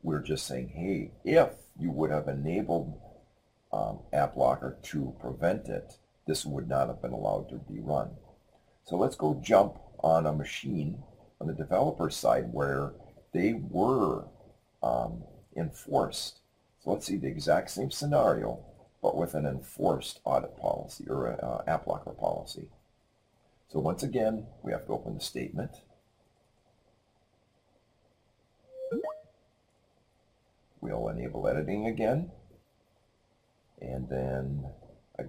[0.04, 3.00] we're just saying, hey, if you would have enabled
[3.72, 5.98] um, AppLocker to prevent it,
[6.28, 8.12] this would not have been allowed to be run.
[8.84, 11.04] So let's go jump on a machine
[11.40, 12.94] on the developer side where
[13.34, 14.26] they were
[14.84, 15.24] um,
[15.56, 16.40] enforced.
[16.84, 18.60] So let's see the exact same scenario,
[19.02, 22.68] but with an enforced audit policy or uh, AppLocker policy.
[23.70, 25.72] So once again, we have to open the statement.
[30.82, 32.32] We'll enable editing again.
[33.80, 34.66] And then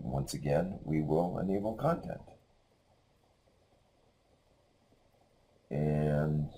[0.01, 2.23] once again, we will enable content.
[5.71, 6.49] And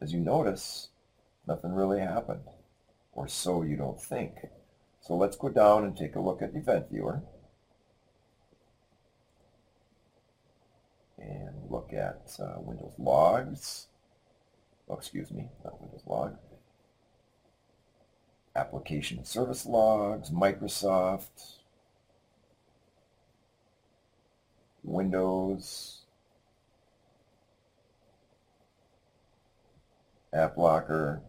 [0.00, 0.88] as you notice,
[1.46, 2.44] nothing really happened,
[3.12, 4.34] or so you don't think.
[5.00, 7.22] So let's go down and take a look at Event Viewer.
[11.18, 13.86] And look at uh, Windows Logs.
[14.88, 16.36] Oh, excuse me, not Windows Log
[18.56, 21.58] application service logs, Microsoft,
[24.82, 26.02] Windows,
[30.34, 31.20] AppLocker,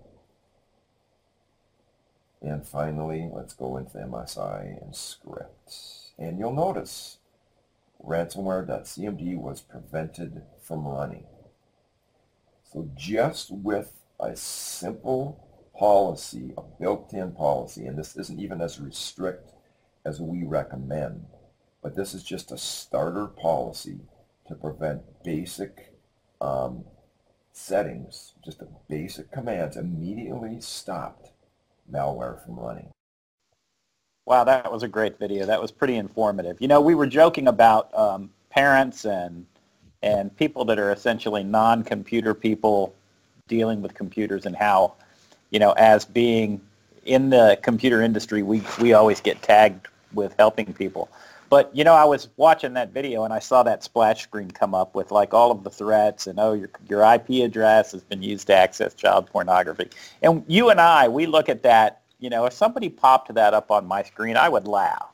[2.41, 6.11] and finally, let's go into MSI and scripts.
[6.17, 7.17] And you'll notice
[8.03, 11.25] ransomware.cmd was prevented from running.
[12.63, 15.47] So just with a simple
[15.81, 19.53] policy, a built-in policy, and this isn't even as restrict
[20.05, 21.25] as we recommend,
[21.81, 23.97] but this is just a starter policy
[24.47, 25.91] to prevent basic
[26.39, 26.83] um,
[27.51, 31.31] settings, just a basic commands immediately stopped
[31.91, 32.91] malware from running.
[34.27, 35.47] Wow, that was a great video.
[35.47, 36.57] That was pretty informative.
[36.61, 39.47] You know, we were joking about um, parents and
[40.03, 42.93] and people that are essentially non-computer people
[43.47, 44.93] dealing with computers and how
[45.51, 46.59] you know, as being
[47.05, 51.09] in the computer industry, we, we always get tagged with helping people.
[51.49, 54.73] But you know, I was watching that video and I saw that splash screen come
[54.73, 58.23] up with like all of the threats and oh, your your IP address has been
[58.23, 59.89] used to access child pornography.
[60.21, 62.01] And you and I, we look at that.
[62.19, 65.09] You know, if somebody popped that up on my screen, I would laugh.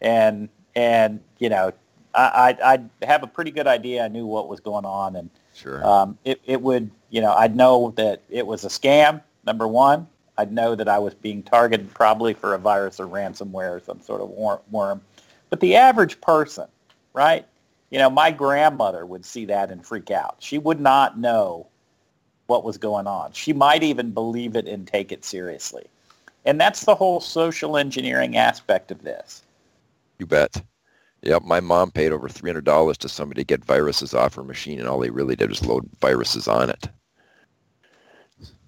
[0.00, 1.72] And and you know,
[2.14, 4.04] I I'd have a pretty good idea.
[4.04, 5.84] I knew what was going on, and Sure.
[5.86, 9.20] um, it it would you know I'd know that it was a scam.
[9.46, 13.76] Number one, I'd know that I was being targeted probably for a virus or ransomware
[13.76, 15.00] or some sort of worm.
[15.50, 16.66] But the average person,
[17.12, 17.46] right?
[17.90, 20.36] You know, my grandmother would see that and freak out.
[20.40, 21.66] She would not know
[22.46, 23.32] what was going on.
[23.32, 25.86] She might even believe it and take it seriously.
[26.44, 29.42] And that's the whole social engineering aspect of this.
[30.18, 30.62] You bet.
[31.22, 34.44] Yep, my mom paid over three hundred dollars to somebody to get viruses off her
[34.44, 36.88] machine, and all they really did was load viruses on it.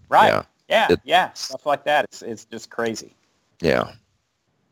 [0.09, 0.29] Right.
[0.29, 0.43] Yeah.
[0.69, 2.07] Yeah, yeah, stuff like that.
[2.07, 3.15] It's, it's just crazy.
[3.61, 3.93] Yeah.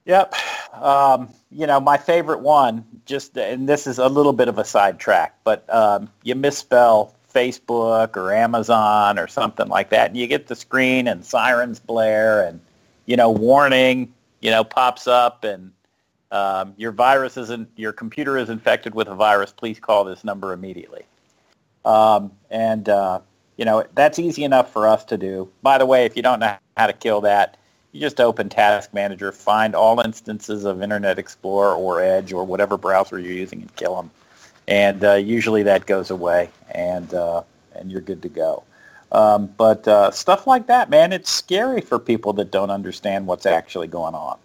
[0.07, 0.35] Yep.
[0.75, 4.65] Um, you know, my favorite one, just, and this is a little bit of a
[4.65, 10.47] sidetrack, but um, you misspell Facebook or Amazon or something like that, and you get
[10.47, 12.61] the screen and sirens blare and,
[13.07, 15.73] you know, warning, you know, pops up and
[16.33, 19.53] um, your virus isn't, your computer is infected with a virus.
[19.53, 21.05] Please call this number immediately.
[21.85, 23.21] Um, and, uh,
[23.57, 25.49] you know, that's easy enough for us to do.
[25.63, 27.57] By the way, if you don't know how to kill that,
[27.93, 32.77] you just open Task Manager, find all instances of Internet Explorer or Edge or whatever
[32.77, 34.11] browser you're using and kill them.
[34.67, 37.43] And uh, usually that goes away and, uh,
[37.77, 38.65] and you're good to go.
[39.13, 43.47] Um, but uh, stuff like that, man, it's scary for people that don't understand what's
[43.47, 44.39] actually going on.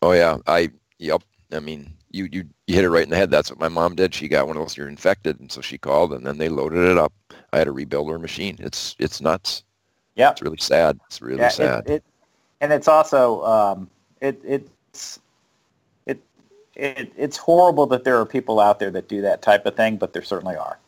[0.00, 0.38] Oh yeah.
[0.46, 0.70] I.
[0.98, 1.22] Yep.
[1.50, 3.30] I mean, you you you hit it right in the head.
[3.30, 4.14] That's what my mom did.
[4.14, 4.76] She got one of those.
[4.76, 7.12] You're infected, and so she called, and then they loaded it up.
[7.52, 8.56] I had to rebuild her machine.
[8.60, 9.64] It's it's nuts.
[10.16, 11.00] Yeah, It's really sad.
[11.06, 11.86] It's really Yeah, sad.
[11.86, 12.04] It, it,
[12.60, 15.20] and it's also um, it, it's
[16.06, 16.20] it,
[16.76, 19.96] it it's horrible that there are people out there that do that type of thing,
[19.96, 20.78] but there certainly are.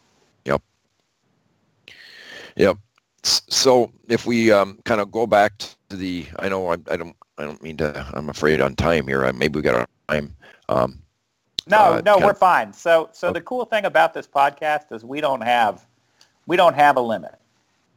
[2.56, 2.78] Yep.
[3.24, 6.96] S- So if we um, kind of go back to the, I know I, I
[6.96, 8.06] don't, I don't mean to.
[8.14, 9.24] I'm afraid on time here.
[9.24, 10.36] I, maybe we got our time.
[10.68, 11.02] Um,
[11.66, 12.72] No, Uh, no, we're of- fine.
[12.72, 13.40] So, so Okay.
[13.40, 15.86] the cool thing about this podcast is we don't have,
[16.46, 17.34] we don't have a limit.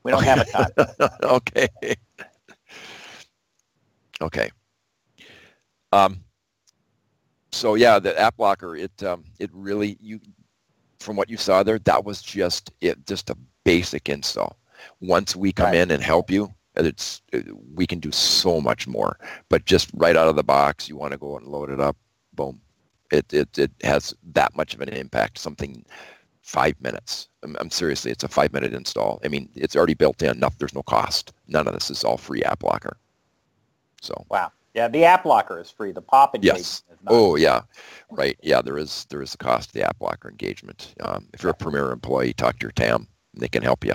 [0.03, 0.71] We don't have a time.
[1.23, 1.67] okay.
[4.21, 4.49] Okay.
[5.91, 6.23] Um,
[7.51, 10.19] so yeah, the AppLocker, it um, it really you
[10.99, 14.57] from what you saw there, that was just it, just a basic install.
[15.01, 15.75] Once we come Right.
[15.75, 17.21] in and help you, it's
[17.75, 19.17] we can do so much more.
[19.49, 21.97] But just right out of the box, you want to go and load it up,
[22.33, 22.61] boom.
[23.11, 25.37] It it it has that much of an impact.
[25.37, 25.85] Something
[26.41, 27.27] five minutes.
[27.43, 29.19] I'm, I'm seriously, it's a five minute install.
[29.23, 30.31] I mean, it's already built in.
[30.31, 30.57] Enough.
[30.57, 31.33] There's no cost.
[31.47, 32.93] None of this is all free AppLocker.
[34.01, 34.51] So Wow.
[34.73, 35.91] Yeah, the AppLocker is free.
[35.91, 36.83] The pop engagement Yes.
[37.07, 37.61] Oh yeah,
[38.11, 38.37] right.
[38.41, 40.93] Yeah, there is there is a cost to the AppLocker engagement.
[41.01, 43.07] Um, if you're a premier employee, talk to your TAM.
[43.33, 43.93] They can help you.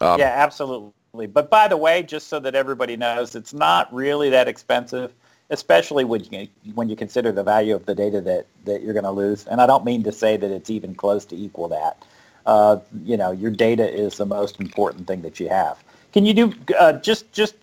[0.00, 1.26] Um, yeah, absolutely.
[1.26, 5.12] But by the way, just so that everybody knows, it's not really that expensive,
[5.50, 9.04] especially when you, when you consider the value of the data that, that you're going
[9.04, 9.46] to lose.
[9.46, 12.04] And I don't mean to say that it's even close to equal that.
[12.46, 15.82] Uh, you know, your data is the most important thing that you have.
[16.12, 17.54] Can you do uh, just just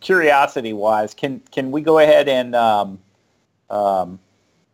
[0.00, 1.12] curiosity wise?
[1.14, 2.98] Can can we go ahead and um,
[3.68, 4.18] um,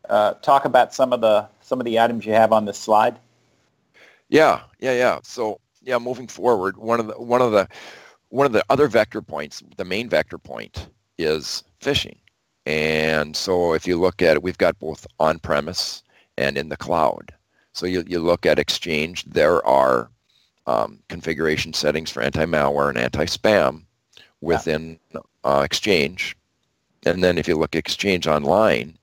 [0.08, 3.18] uh, talk about some of the some of the items you have on this slide?
[4.28, 5.18] Yeah, yeah, yeah.
[5.22, 7.66] So yeah, moving forward, one of the one of the
[8.28, 12.16] one of the other vector points, the main vector point is phishing.
[12.66, 16.02] And so if you look at it, we've got both on-premise
[16.36, 17.32] and in the cloud.
[17.72, 20.10] So you, you look at Exchange, there are
[20.66, 23.84] um, configuration settings for anti-malware and anti-spam
[24.40, 24.98] within
[25.44, 26.36] uh, Exchange.
[27.04, 28.98] And then if you look at Exchange Online,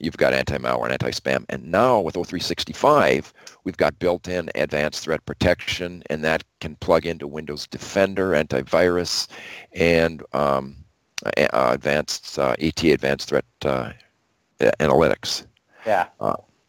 [0.00, 1.44] you've got anti-malware and anti-spam.
[1.48, 7.28] And now with O365, we've got built-in advanced threat protection, and that can plug into
[7.28, 9.28] Windows Defender, antivirus,
[9.72, 10.76] and um,
[11.24, 13.92] uh, advanced uh, AT, advanced threat uh,
[14.60, 15.46] analytics.
[15.86, 16.08] Yeah.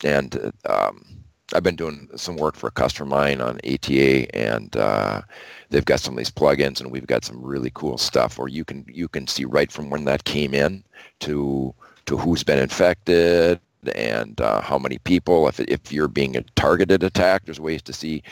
[0.04, 1.06] And uh, um,
[1.54, 5.22] I've been doing some work for a customer of mine on ATA, and uh,
[5.70, 8.66] they've got some of these plugins, and we've got some really cool stuff where you
[8.66, 10.84] can you can see right from when that came in
[11.22, 11.74] to
[12.06, 13.60] to who's been infected
[13.96, 15.48] and uh, how many people.
[15.48, 18.24] If if you're being a targeted attack, there's ways to see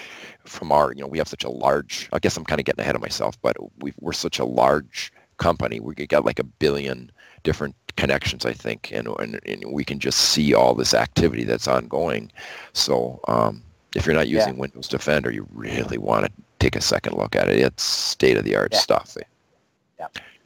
[0.43, 2.09] from our you know we have such a large.
[2.11, 5.13] I guess I'm kind of getting ahead of myself, but we we're such a large
[5.37, 5.79] company.
[5.79, 7.11] We got like a billion
[7.43, 11.67] different connections, I think, and, and, and we can just see all this activity that's
[11.67, 12.31] ongoing.
[12.73, 13.63] So um,
[13.95, 14.39] if you're not Yeah.
[14.39, 17.59] using Windows Defender, you really want to take a second look at it.
[17.59, 18.79] It's state-of-the-art Yeah.
[18.79, 19.15] stuff.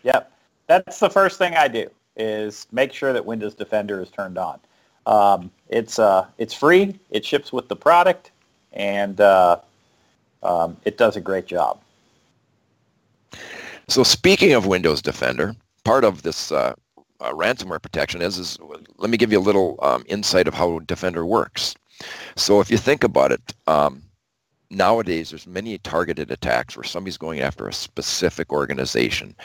[0.04, 0.32] Yep.
[0.68, 4.60] that's the first thing I do is make sure that Windows Defender is turned on.
[5.08, 7.00] Um, it's uh, it's free.
[7.10, 8.32] It ships with the product,
[8.74, 9.58] and uh,
[10.44, 11.80] um, it does a great job.
[13.90, 16.76] So speaking of Windows Defender, part of this uh,
[17.22, 18.60] uh, ransomware protection is, is
[18.98, 21.74] let me give you a little um, insight of how Defender works.
[22.36, 24.04] So if you think about it, um,
[24.70, 29.36] nowadays there's many targeted attacks where somebody's going after a specific organization.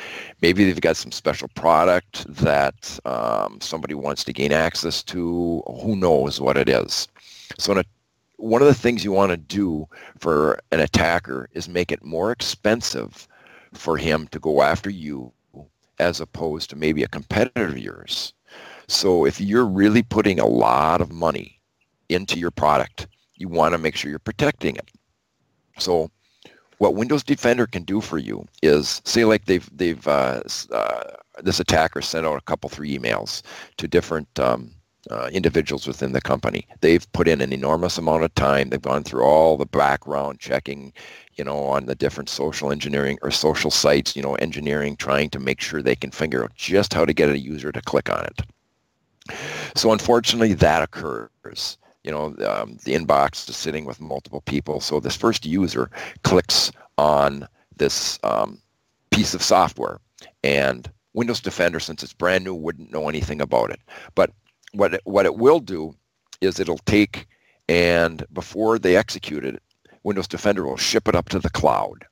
[0.43, 5.63] Maybe they've got some special product that um, somebody wants to gain access to.
[5.83, 7.09] Who knows what it is?
[7.59, 7.85] So a,
[8.37, 9.89] one of the things you want to do
[10.19, 13.27] for an attacker is make it more expensive
[13.75, 15.33] for him to go after you
[15.99, 18.33] as opposed to maybe a competitor of yours.
[18.89, 21.61] So if you're really putting a lot of money
[22.09, 23.07] into your product,
[23.37, 24.91] you want to make sure you're protecting it.
[25.79, 26.11] So
[26.79, 31.05] what Windows Defender can do for you is say like they've they've uh, uh,
[31.43, 33.43] this attacker sent out a couple three emails
[33.79, 34.74] to different um,
[35.11, 36.67] uh, individuals within the company.
[36.81, 38.71] They've put in an enormous amount of time.
[38.71, 40.93] They've gone through all the background checking,
[41.35, 45.41] you know, on the different social engineering or social sites, you know, engineering, trying to
[45.41, 48.25] make sure they can figure out just how to get a user to click on
[48.25, 49.37] it.
[49.75, 54.81] So unfortunately, that occurs you know, um, the inbox is sitting with multiple people.
[54.81, 55.91] So this first user
[56.23, 58.61] clicks on this um,
[59.11, 59.99] piece of software
[60.45, 63.81] and Windows Defender, since it's brand new, wouldn't know anything about it.
[64.15, 64.31] But
[64.75, 65.95] what it, what it will do
[66.41, 67.27] is it'll take
[67.69, 69.63] and before they execute it,
[70.03, 72.05] Windows Defender will ship it up to the cloud.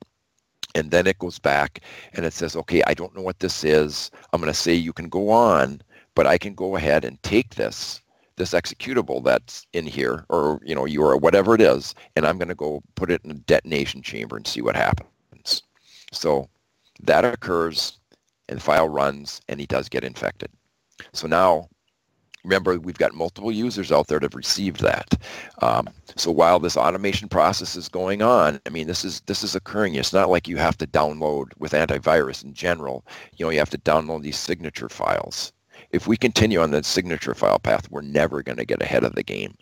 [0.75, 1.81] And then it goes back
[2.13, 4.09] and it says, okay, I don't know what this is.
[4.31, 5.81] I'm going to say you can go on,
[6.15, 7.99] but I can go ahead and take this
[8.35, 12.47] this executable that's in here or you know your whatever it is and i'm going
[12.47, 15.61] to go put it in a detonation chamber and see what happens
[16.11, 16.49] so
[16.99, 17.99] that occurs
[18.49, 20.49] and the file runs and he does get infected
[21.11, 21.69] so now
[22.43, 25.15] remember we've got multiple users out there that have received that
[25.61, 29.55] um, so while this automation process is going on i mean this is this is
[29.55, 33.05] occurring it's not like you have to download with antivirus in general
[33.37, 35.53] you know you have to download these signature files
[35.93, 39.13] if we continue on that signature file path, we're never going to get ahead of
[39.13, 39.55] the game.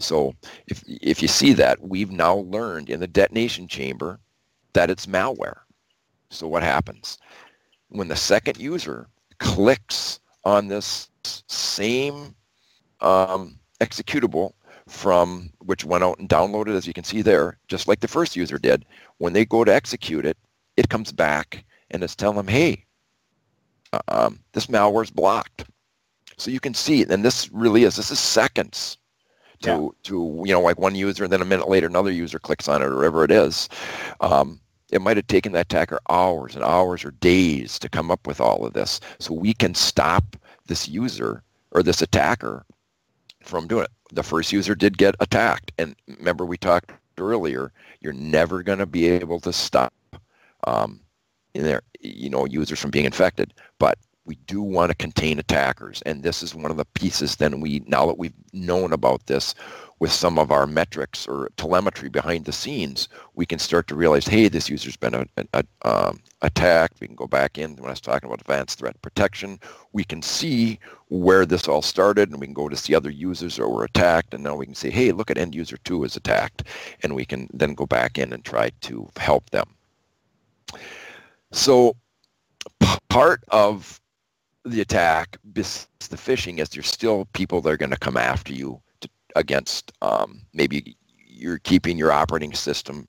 [0.00, 0.34] So
[0.66, 4.18] if, if you see that, we've now learned in the detonation chamber
[4.72, 5.58] that it's malware.
[6.28, 7.18] So what happens?
[7.88, 9.08] When the second user
[9.38, 11.08] clicks on this
[11.48, 12.32] same
[13.00, 14.52] um, executable
[14.86, 18.36] from which went out and downloaded, as you can see there, just like the first
[18.36, 18.84] user did,
[19.18, 20.38] when they go to execute it,
[20.76, 22.84] it comes back and it's telling them, hey,
[23.92, 25.64] uh, um, this malware is blocked.
[26.36, 28.98] So you can see, and this really is, this is seconds
[29.62, 29.88] to, yeah.
[30.04, 32.82] to you know, like one user and then a minute later another user clicks on
[32.82, 33.68] it or whatever it is.
[34.20, 34.60] Um,
[34.90, 38.40] it might have taken that attacker hours and hours or days to come up with
[38.40, 39.00] all of this.
[39.18, 42.64] So we can stop this user or this attacker
[43.42, 43.90] from doing it.
[44.12, 45.72] The first user did get attacked.
[45.78, 49.92] And remember we talked earlier, you're never going to be able to stop
[50.66, 51.00] um,
[51.54, 53.52] in there, you know, users from being infected.
[53.78, 56.02] But we do want to contain attackers.
[56.02, 59.54] And this is one of the pieces then we, now that we've known about this
[59.98, 64.26] with some of our metrics or telemetry behind the scenes, we can start to realize,
[64.26, 67.00] hey, this user's been a, a, um, attacked.
[67.00, 69.58] We can go back in when I was talking about advanced threat protection.
[69.92, 70.78] We can see
[71.08, 74.34] where this all started and we can go to see other users that were attacked.
[74.34, 76.64] And now we can say, hey, look at end user two is attacked.
[77.02, 79.74] And we can then go back in and try to help them.
[81.52, 81.96] So
[83.08, 83.98] part of
[84.66, 88.82] the attack, the phishing, is there's still people that are going to come after you
[89.36, 93.06] against um, maybe you're keeping your operating system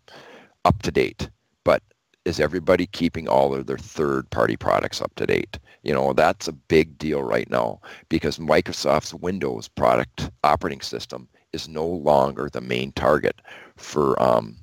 [0.65, 1.29] up to date,
[1.63, 1.81] but
[2.25, 5.57] is everybody keeping all of their third-party products up to date?
[5.83, 11.69] You know, that's a big deal right now because Microsoft's Windows product operating system is
[11.69, 13.41] no longer the main target
[13.77, 14.57] for um,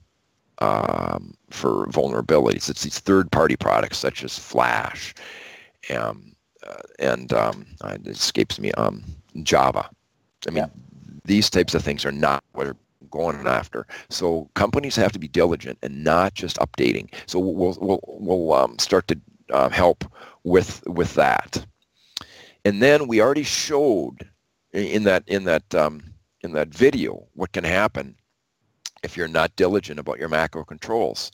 [0.59, 2.69] um, for vulnerabilities.
[2.69, 5.15] It's these third-party products such as Flash,
[5.97, 6.37] um,
[6.67, 9.03] uh, and um, it escapes me, um,
[9.43, 9.89] Java.
[10.47, 10.84] I mean, yeah.
[11.25, 12.77] These types of things are not what are
[13.11, 13.87] going after.
[14.11, 17.13] So companies have to be diligent and not just updating.
[17.27, 19.21] So we'll we'll we'll um, start to
[19.51, 20.05] uh, help
[20.43, 21.65] with with that.
[22.65, 24.29] And then we already showed
[24.73, 26.03] in that in that um,
[26.43, 28.17] in that video what can happen
[29.03, 31.31] if you're not diligent about your macro controls.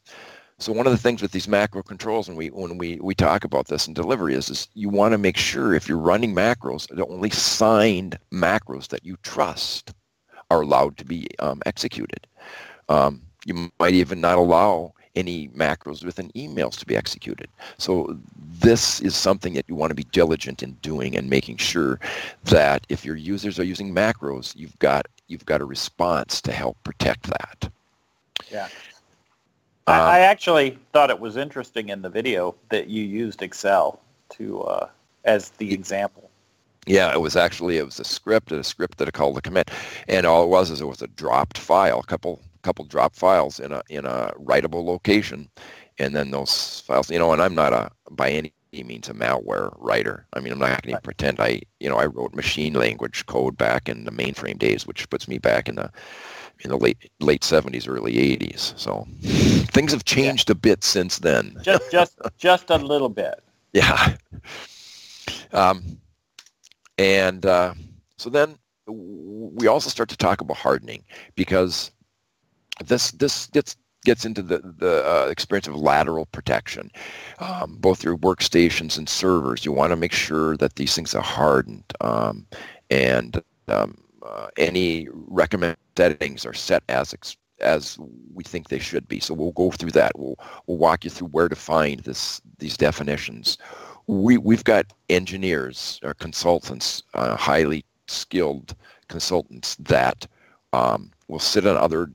[0.61, 3.45] So one of the things with these macro controls when we when we, we talk
[3.45, 6.87] about this in delivery is, is you want to make sure if you're running macros,
[6.95, 9.95] the only signed macros that you trust
[10.51, 12.27] are allowed to be um, executed.
[12.91, 17.49] Um, you might even not allow any macros within emails to be executed.
[17.79, 18.19] So
[18.61, 21.99] this is something that you want to be diligent in doing and making sure
[22.45, 26.77] that if your users are using macros, you've got you've got a response to help
[26.85, 27.71] protect that.
[28.51, 28.69] Yeah.
[29.91, 34.01] I, um, I actually thought it was interesting in the video that you used Excel
[34.30, 34.88] to uh,
[35.24, 36.30] as the example.
[36.86, 39.70] Yeah, it was actually it was a script, a script that I called the command,
[40.09, 43.61] and all it was is it was a dropped file, a couple couple drop files
[43.61, 45.49] in a in a writable location,
[45.99, 49.74] and then those files, you know, and I'm not a by any means a malware
[49.78, 50.26] writer.
[50.32, 53.59] I mean, I'm not going to pretend I, you know, I wrote machine language code
[53.59, 55.91] back in the mainframe days, which puts me back in the
[56.63, 58.79] in the late late 70s, early 80s.
[58.79, 59.07] So
[59.73, 60.53] things have changed yeah.
[60.53, 61.57] a bit since then.
[61.63, 63.43] Just just just a little bit.
[63.73, 64.17] Yeah.
[65.53, 65.99] Um,
[66.99, 67.75] and uh,
[68.19, 71.05] so then we also start to talk about hardening
[71.35, 71.91] because
[72.85, 76.91] this this gets gets into the the uh, experience of lateral protection.
[77.39, 81.23] Um, both your workstations and servers, you want to make sure that these things are
[81.23, 82.47] hardened, um,
[82.91, 87.99] and um, uh, any recommended settings are set as ex- as
[88.35, 89.21] we think they should be.
[89.21, 90.12] So we'll go through that.
[90.18, 93.59] We'll we'll walk you through where to find this these definitions.
[94.07, 98.75] We we've got engineers or consultants, uh, highly skilled
[99.09, 100.27] consultants that
[100.73, 102.11] um, will sit on other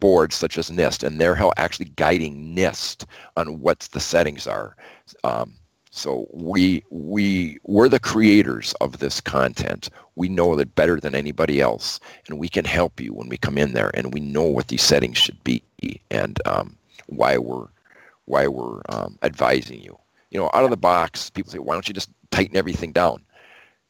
[0.00, 3.04] boards such as NIST, and they're actually guiding NIST
[3.36, 4.76] on what the settings are.
[5.24, 5.54] Um,
[5.90, 9.90] so we we we're the creators of this content.
[10.16, 13.58] We know it better than anybody else, and we can help you when we come
[13.58, 15.62] in there, and we know what these settings should be
[16.10, 16.76] and um,
[17.06, 17.66] why we're
[18.26, 19.98] why we're um, advising you.
[20.30, 23.22] You know, out of the box, people say, "Why don't you just tighten everything down?"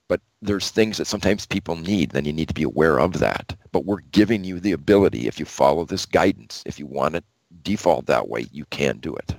[0.08, 3.54] but there's things that sometimes people need, then you need to be aware of that.
[3.72, 7.22] But we're giving you the ability, if you follow this guidance, if you want to
[7.62, 9.34] default that way, you can do it.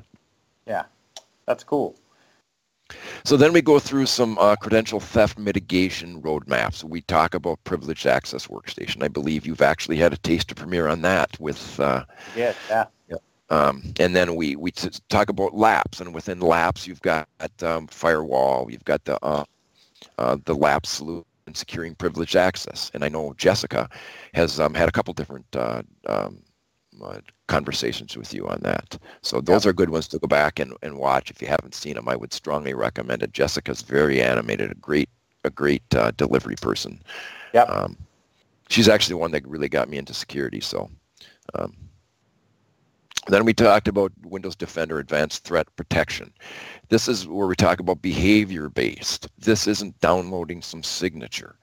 [0.68, 0.84] Yeah,
[1.46, 1.96] that's cool.
[3.24, 6.84] So then we go through some uh, credential theft mitigation roadmaps.
[6.84, 9.04] We talk about privileged access workstation.
[9.04, 11.80] I believe you've actually had a taste of Premier on that with.
[11.80, 12.86] Uh, yeah, yeah.
[13.52, 17.28] Um, and then we, we t- talk about LAPS, and within LAPS you've got
[17.64, 19.44] um, firewall, you've got the uh,
[20.18, 22.92] uh, the LAPS solution securing privileged access.
[22.94, 23.90] And I know Jessica
[24.34, 26.44] has um, had a couple different uh, um,
[27.04, 28.98] uh, conversations with you on that.
[29.22, 31.32] So those are good ones to go back and, and watch.
[31.32, 33.34] If you haven't seen them, I would strongly recommend it.
[33.34, 35.10] Jessica's very animated, a great
[35.46, 37.02] a great uh, delivery person.
[37.54, 37.64] Yeah.
[37.64, 37.98] Um,
[38.70, 40.60] she's actually the one that really got me into security.
[40.60, 40.90] So
[41.56, 41.76] um,
[43.28, 46.34] then we talked about Windows Defender Advanced Threat Protection.
[46.90, 49.28] This is where we talk about behavior based.
[49.38, 51.56] This isn't downloading some signature.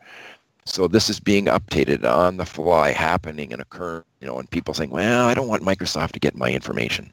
[0.69, 4.75] So this is being updated on the fly, happening and occurring, you know, and people
[4.75, 7.13] saying, well, I don't want Microsoft to get my information.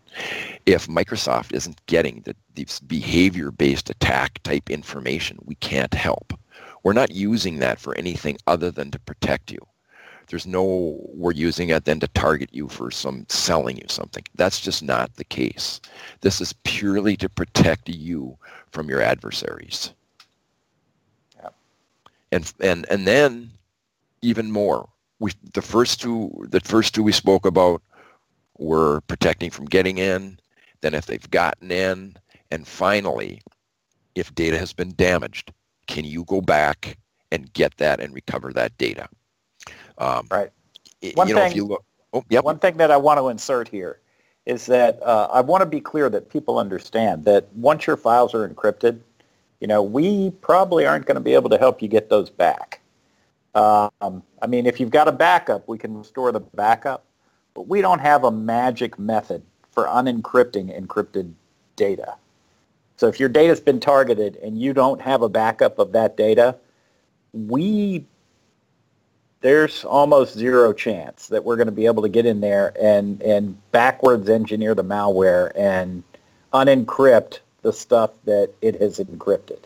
[0.66, 6.34] If Microsoft isn't getting the, these behavior-based attack type information, we can't help.
[6.82, 9.60] We're not using that for anything other than to protect you.
[10.28, 14.24] There's no we're using it then to target you for some selling you something.
[14.36, 15.80] That's just not the case.
[16.22, 18.38] This is purely to protect you
[18.72, 19.93] from your adversaries.
[22.34, 23.52] And and and then
[24.22, 24.90] even more.
[25.20, 27.82] We the first two the first two we spoke about
[28.58, 30.40] were protecting from getting in,
[30.82, 32.16] then if they've gotten in,
[32.52, 33.42] and finally,
[34.16, 35.52] if data has been damaged,
[35.88, 36.98] can you go back
[37.32, 39.08] and get that and recover that data?
[39.98, 40.52] Um, right.
[41.16, 42.44] One you know, thing, if you look, oh, yep.
[42.44, 44.00] One thing that I want to insert here
[44.46, 48.34] is that uh, I want to be clear that people understand that once your files
[48.34, 49.00] are encrypted,
[49.64, 52.82] you know, we probably aren't going to be able to help you get those back.
[53.55, 57.05] Um, I mean, if you've got a backup, we can restore the backup,
[57.53, 59.41] but we don't have a magic method
[59.72, 61.32] for unencrypting encrypted
[61.78, 62.16] data.
[62.97, 66.57] So if your data's been targeted and you don't have a backup of that data,
[67.32, 68.03] we
[69.39, 73.22] there's almost zero chance that we're going to be able to get in there and,
[73.22, 76.03] and backwards engineer the malware and
[76.51, 79.59] unencrypt the stuff that it has encrypted.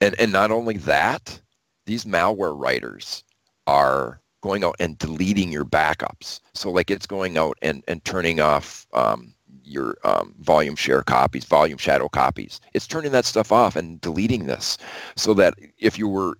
[0.00, 1.40] And, and not only that,
[1.86, 3.24] these malware writers
[3.66, 6.40] are going out and deleting your backups.
[6.54, 11.44] So like it's going out and, and turning off um, your um, volume share copies,
[11.44, 12.60] volume shadow copies.
[12.74, 14.78] It's turning that stuff off and deleting this
[15.16, 16.38] so that if you were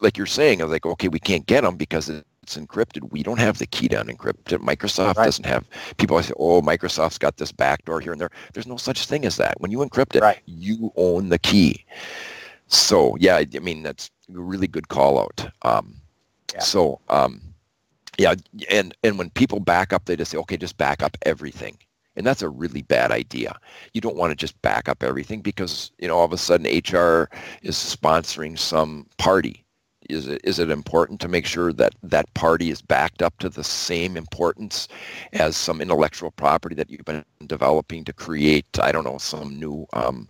[0.00, 2.10] like you're saying, I was like, okay, we can't get them because
[2.42, 3.10] it's encrypted.
[3.12, 4.60] We don't have the key to unencrypt it.
[4.62, 5.26] Microsoft right.
[5.26, 5.66] doesn't have.
[5.98, 8.30] People say, oh, Microsoft's got this backdoor here and there.
[8.54, 9.60] There's no such thing as that.
[9.60, 10.40] When you encrypt it, right.
[10.46, 11.84] you own the key.
[12.68, 15.50] So yeah, I mean that's a really good call out.
[15.62, 15.96] Um,
[16.54, 16.60] yeah.
[16.60, 17.40] So um,
[18.18, 18.34] yeah,
[18.70, 21.78] and and when people back up, they just say, okay, just back up everything
[22.16, 23.58] And that's a really bad idea.
[23.94, 26.66] You don't want to just back up everything because, you know, all of a sudden
[26.66, 27.30] HR
[27.62, 29.64] is sponsoring some party.
[30.12, 33.48] Is it, is it important to make sure that that party is backed up to
[33.48, 34.88] the same importance
[35.32, 39.86] as some intellectual property that you've been developing to create, I don't know, some new
[39.92, 40.28] um,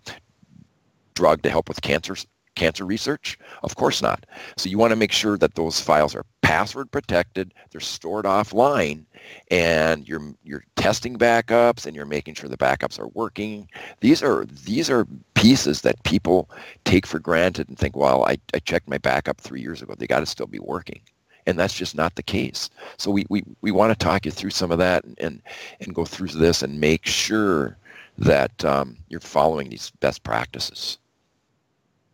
[1.15, 2.17] drug to help with cancer
[2.61, 3.39] cancer research?
[3.63, 4.27] Of course not.
[4.57, 9.05] So you want to make sure that those files are password protected, they're stored offline,
[9.51, 13.69] and you're you're testing backups and you're making sure the backups are working.
[14.01, 16.51] These are these are pieces that people
[16.85, 19.95] take for granted and think, well, I, I checked my backup three years ago.
[19.97, 21.01] They got to still be working.
[21.47, 22.69] And that's just not the case.
[22.99, 25.43] So we, we, we want to talk you through some of that and, and,
[25.81, 27.79] and go through this and make sure
[28.19, 30.99] that um, you're following these best practices.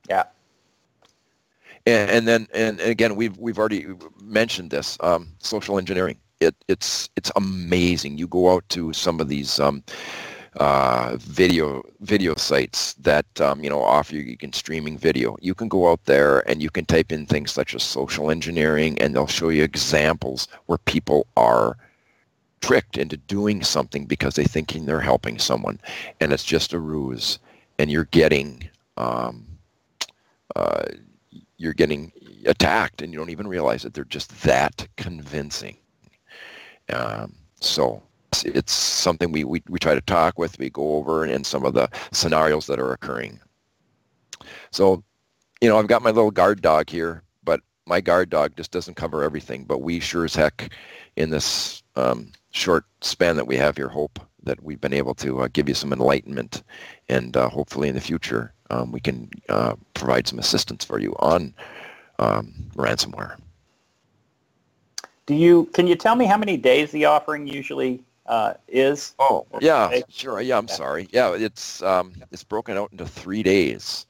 [0.09, 0.25] Yeah.
[1.87, 3.87] And, and then, and, again, we've we've already
[4.21, 6.19] mentioned this um, social engineering.
[6.41, 8.19] It it's it's amazing.
[8.19, 9.83] You go out to some of these um,
[10.57, 15.37] uh, video video sites that um, you know offer you, you can streaming video.
[15.41, 18.99] You can go out there and you can type in things such as social engineering,
[19.01, 21.77] and they'll show you examples where people are
[22.61, 25.81] tricked into doing something because they thinking they're helping someone,
[26.21, 27.39] and it's just a ruse,
[27.79, 29.47] and you're getting um,
[30.57, 30.85] uh,
[31.59, 32.13] you're getting
[32.47, 33.95] attacked and you don't even realize it.
[33.95, 35.77] They're just that convincing.
[36.93, 38.03] Um, so
[38.45, 41.65] it's, something we, we, we try to talk with, we go over and, and some
[41.65, 43.41] of the scenarios that are occurring.
[44.71, 45.03] So,
[45.61, 48.95] you know, I've got my little guard dog here, but my guard dog just doesn't
[48.95, 49.65] cover everything.
[49.65, 50.73] But we sure as heck
[51.17, 55.43] in this um, short span that we have here hope that we've been able to
[55.43, 56.63] uh, give you some enlightenment
[57.09, 61.15] and uh, hopefully in the future um, we can uh, provide some assistance for you
[61.19, 61.55] on
[62.19, 63.37] um, ransomware.
[65.27, 69.15] Do you can you tell me how many days the offering usually uh, is?
[69.19, 70.41] Oh yeah, sure.
[70.41, 70.75] Yeah, I'm yeah.
[70.75, 71.09] sorry.
[71.11, 74.07] Yeah, it's um, it's broken out into three days,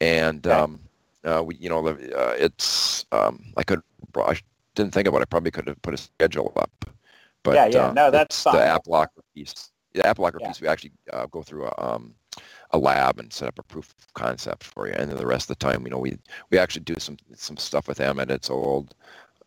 [0.00, 0.54] and okay.
[0.54, 0.80] um,
[1.24, 3.80] uh, we you know uh, it's um, I could
[4.16, 4.38] I
[4.74, 5.22] didn't think about it.
[5.22, 6.84] I probably could have put a schedule up,
[7.42, 9.70] but yeah, yeah, no, that's the app locker piece.
[9.92, 10.48] The AppLocker yeah.
[10.48, 12.14] piece we actually uh, go through a um,
[12.70, 14.94] a lab and set up a proof of concept for you.
[14.96, 16.18] And then the rest of the time, you know, we
[16.50, 18.94] we actually do some some stuff with them, and it's old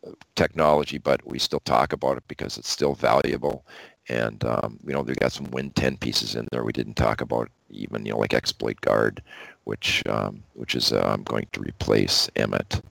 [0.06, 3.64] uh, technology, but we still talk about it because it's still valuable.
[4.08, 7.22] And um, you know, we got some Win 10 pieces in there we didn't talk
[7.22, 9.22] about, even you know, like Exploit Guard,
[9.64, 12.82] which um, which is uh, going to replace EMET.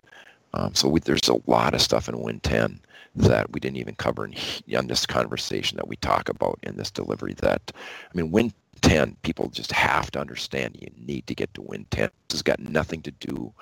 [0.56, 2.80] Um, so we, there's a lot of stuff in Win 10
[3.16, 4.36] that we didn't even cover in,
[4.68, 7.34] in this conversation that we talk about in this delivery.
[7.34, 8.54] That I mean, Win
[8.84, 12.10] 10, people just have to understand you need to get to win 10.
[12.28, 13.54] This has got nothing to do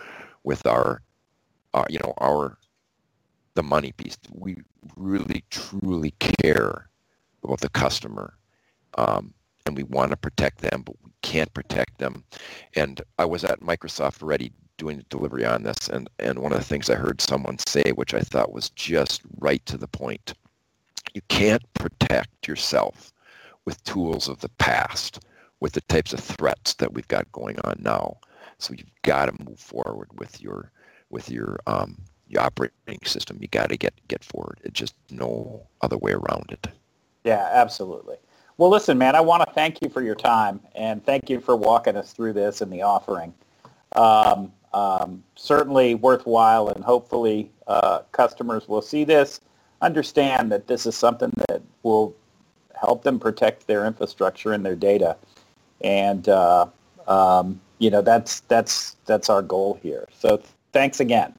[0.43, 1.02] with our,
[1.74, 2.58] uh, you know, our,
[3.54, 4.18] the money piece.
[4.32, 4.58] We
[4.97, 6.89] really, truly care
[7.43, 8.34] about the customer.
[8.97, 9.34] Um,
[9.68, 12.24] and we want to protect them, but we can't protect them.
[12.76, 14.52] And I was at Microsoft Ready
[14.82, 17.92] doing the delivery on this, and, and one of the things I heard someone say,
[17.92, 20.34] which I thought was just right to the point,
[21.14, 23.14] you can't protect yourself
[23.64, 25.24] with tools of the past,
[25.60, 28.18] with the types of threats that we've got going on now.
[28.58, 30.72] So you've got to move forward with your
[31.12, 33.38] with your um, your operating system.
[33.40, 34.62] You got to get get forward.
[34.64, 36.66] It's just no other way around it.
[37.24, 38.16] Yeah, absolutely.
[38.58, 41.56] Well, listen, man, I want to thank you for your time and thank you for
[41.56, 43.32] walking us through this and the offering.
[43.96, 49.42] Um, um, certainly worthwhile, and hopefully uh, customers will see this,
[49.82, 52.16] understand that this is something that will
[52.80, 55.18] help them protect their infrastructure and their data.
[55.82, 56.68] And uh,
[57.08, 60.08] um, you know that's that's that's our goal here.
[60.18, 60.42] So
[60.72, 61.34] thanks again.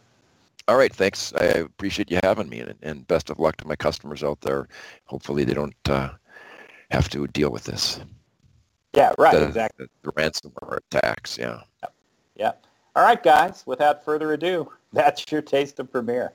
[0.69, 1.33] All right, thanks.
[1.35, 4.69] I appreciate you having me, and, and best of luck to my customers out there.
[5.07, 6.11] Hopefully, they don't uh,
[6.91, 8.01] have to deal with this.
[8.95, 9.35] Yeah, right.
[9.35, 9.87] The, exactly.
[10.03, 11.39] The, ransomware attacks.
[11.39, 11.63] Yeah.
[11.83, 11.89] yeah.
[12.37, 12.53] Yeah.
[12.95, 13.63] All right, guys.
[13.67, 16.33] Without further ado, that's your taste of Premier.